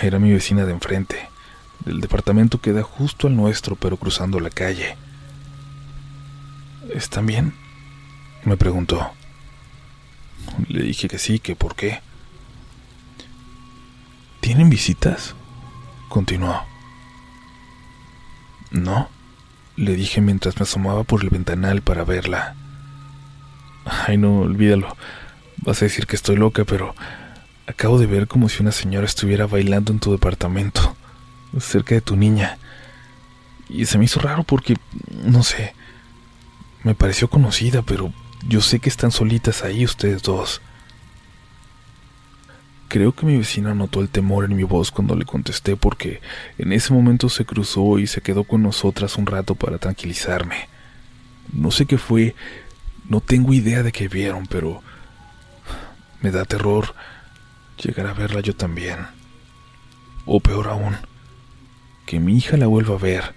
Era 0.00 0.20
mi 0.20 0.32
vecina 0.32 0.64
de 0.64 0.70
enfrente, 0.70 1.28
del 1.84 2.00
departamento 2.00 2.60
que 2.60 2.72
da 2.72 2.84
justo 2.84 3.26
al 3.26 3.34
nuestro, 3.34 3.74
pero 3.74 3.96
cruzando 3.96 4.38
la 4.38 4.50
calle. 4.50 4.96
¿Están 6.94 7.26
bien? 7.26 7.54
me 8.44 8.56
preguntó. 8.56 9.12
Le 10.68 10.82
dije 10.82 11.08
que 11.08 11.18
sí, 11.18 11.38
que 11.38 11.54
por 11.56 11.74
qué. 11.74 12.00
¿Tienen 14.40 14.70
visitas? 14.70 15.34
Continuó. 16.08 16.62
No 18.70 19.08
le 19.80 19.96
dije 19.96 20.20
mientras 20.20 20.56
me 20.58 20.64
asomaba 20.64 21.04
por 21.04 21.22
el 21.22 21.30
ventanal 21.30 21.80
para 21.80 22.04
verla. 22.04 22.54
Ay, 23.84 24.18
no, 24.18 24.40
olvídalo. 24.40 24.94
Vas 25.56 25.80
a 25.80 25.86
decir 25.86 26.06
que 26.06 26.16
estoy 26.16 26.36
loca, 26.36 26.64
pero 26.64 26.94
acabo 27.66 27.98
de 27.98 28.06
ver 28.06 28.28
como 28.28 28.48
si 28.50 28.62
una 28.62 28.72
señora 28.72 29.06
estuviera 29.06 29.46
bailando 29.46 29.92
en 29.92 29.98
tu 29.98 30.12
departamento, 30.12 30.96
cerca 31.58 31.94
de 31.94 32.02
tu 32.02 32.14
niña. 32.14 32.58
Y 33.70 33.86
se 33.86 33.96
me 33.96 34.04
hizo 34.04 34.20
raro 34.20 34.42
porque, 34.42 34.76
no 35.24 35.42
sé, 35.42 35.74
me 36.82 36.94
pareció 36.94 37.28
conocida, 37.28 37.82
pero 37.82 38.12
yo 38.46 38.60
sé 38.60 38.78
que 38.78 38.88
están 38.88 39.10
solitas 39.10 39.62
ahí 39.62 39.84
ustedes 39.84 40.22
dos. 40.22 40.62
Creo 42.88 43.12
que 43.12 43.26
mi 43.26 43.36
vecina 43.36 43.74
notó 43.74 44.00
el 44.00 44.08
temor 44.08 44.44
en 44.44 44.56
mi 44.56 44.64
voz 44.64 44.90
cuando 44.90 45.14
le 45.14 45.24
contesté 45.24 45.76
porque 45.76 46.20
en 46.58 46.72
ese 46.72 46.92
momento 46.92 47.28
se 47.28 47.44
cruzó 47.44 47.98
y 47.98 48.06
se 48.06 48.20
quedó 48.20 48.44
con 48.44 48.62
nosotras 48.62 49.16
un 49.16 49.26
rato 49.26 49.54
para 49.54 49.78
tranquilizarme. 49.78 50.68
No 51.52 51.70
sé 51.70 51.86
qué 51.86 51.98
fue, 51.98 52.34
no 53.08 53.20
tengo 53.20 53.52
idea 53.52 53.82
de 53.82 53.92
qué 53.92 54.08
vieron, 54.08 54.46
pero 54.46 54.82
me 56.20 56.30
da 56.30 56.44
terror 56.44 56.94
llegar 57.82 58.06
a 58.06 58.12
verla 58.12 58.40
yo 58.40 58.56
también. 58.56 59.06
O 60.26 60.40
peor 60.40 60.68
aún, 60.68 60.96
que 62.06 62.18
mi 62.18 62.36
hija 62.36 62.56
la 62.56 62.66
vuelva 62.66 62.96
a 62.96 62.98
ver 62.98 63.34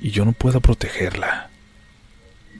y 0.00 0.10
yo 0.10 0.24
no 0.24 0.32
pueda 0.32 0.60
protegerla. 0.60 1.50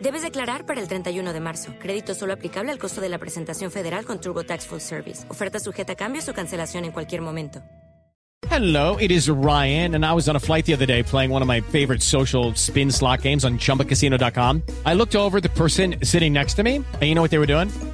Debes 0.00 0.22
declarar 0.22 0.64
para 0.64 0.80
el 0.80 0.88
31 0.88 1.32
de 1.32 1.40
marzo. 1.40 1.72
Crédito 1.78 2.14
solo 2.14 2.32
aplicable 2.32 2.70
al 2.70 2.78
costo 2.78 3.00
de 3.00 3.08
la 3.08 3.18
presentación 3.18 3.70
federal 3.70 4.04
con 4.04 4.20
TurboTax 4.20 4.66
Full 4.66 4.80
Service. 4.80 5.24
Oferta 5.28 5.58
sujeta 5.58 5.94
a 5.94 5.96
cambios 5.96 6.28
o 6.28 6.32
cancelación 6.32 6.84
en 6.84 6.92
cualquier 6.92 7.20
momento. 7.20 7.62
Hello, 8.50 8.96
it 8.98 9.10
is 9.10 9.28
Ryan, 9.28 9.94
and 9.94 10.04
I 10.04 10.12
was 10.14 10.28
on 10.28 10.36
a 10.36 10.40
flight 10.40 10.64
the 10.64 10.72
other 10.72 10.86
day 10.86 11.02
playing 11.02 11.30
one 11.30 11.42
of 11.42 11.48
my 11.48 11.60
favorite 11.60 12.02
social 12.02 12.54
spin 12.54 12.90
slot 12.90 13.22
games 13.22 13.44
on 13.44 13.58
chumbacasino.com. 13.58 14.62
I 14.86 14.94
looked 14.94 15.16
over 15.16 15.40
the 15.40 15.50
person 15.50 15.96
sitting 16.02 16.32
next 16.32 16.54
to 16.54 16.62
me, 16.62 16.76
and 16.76 17.02
you 17.02 17.14
know 17.14 17.22
what 17.22 17.30
they 17.30 17.38
were 17.38 17.46
doing? 17.46 17.68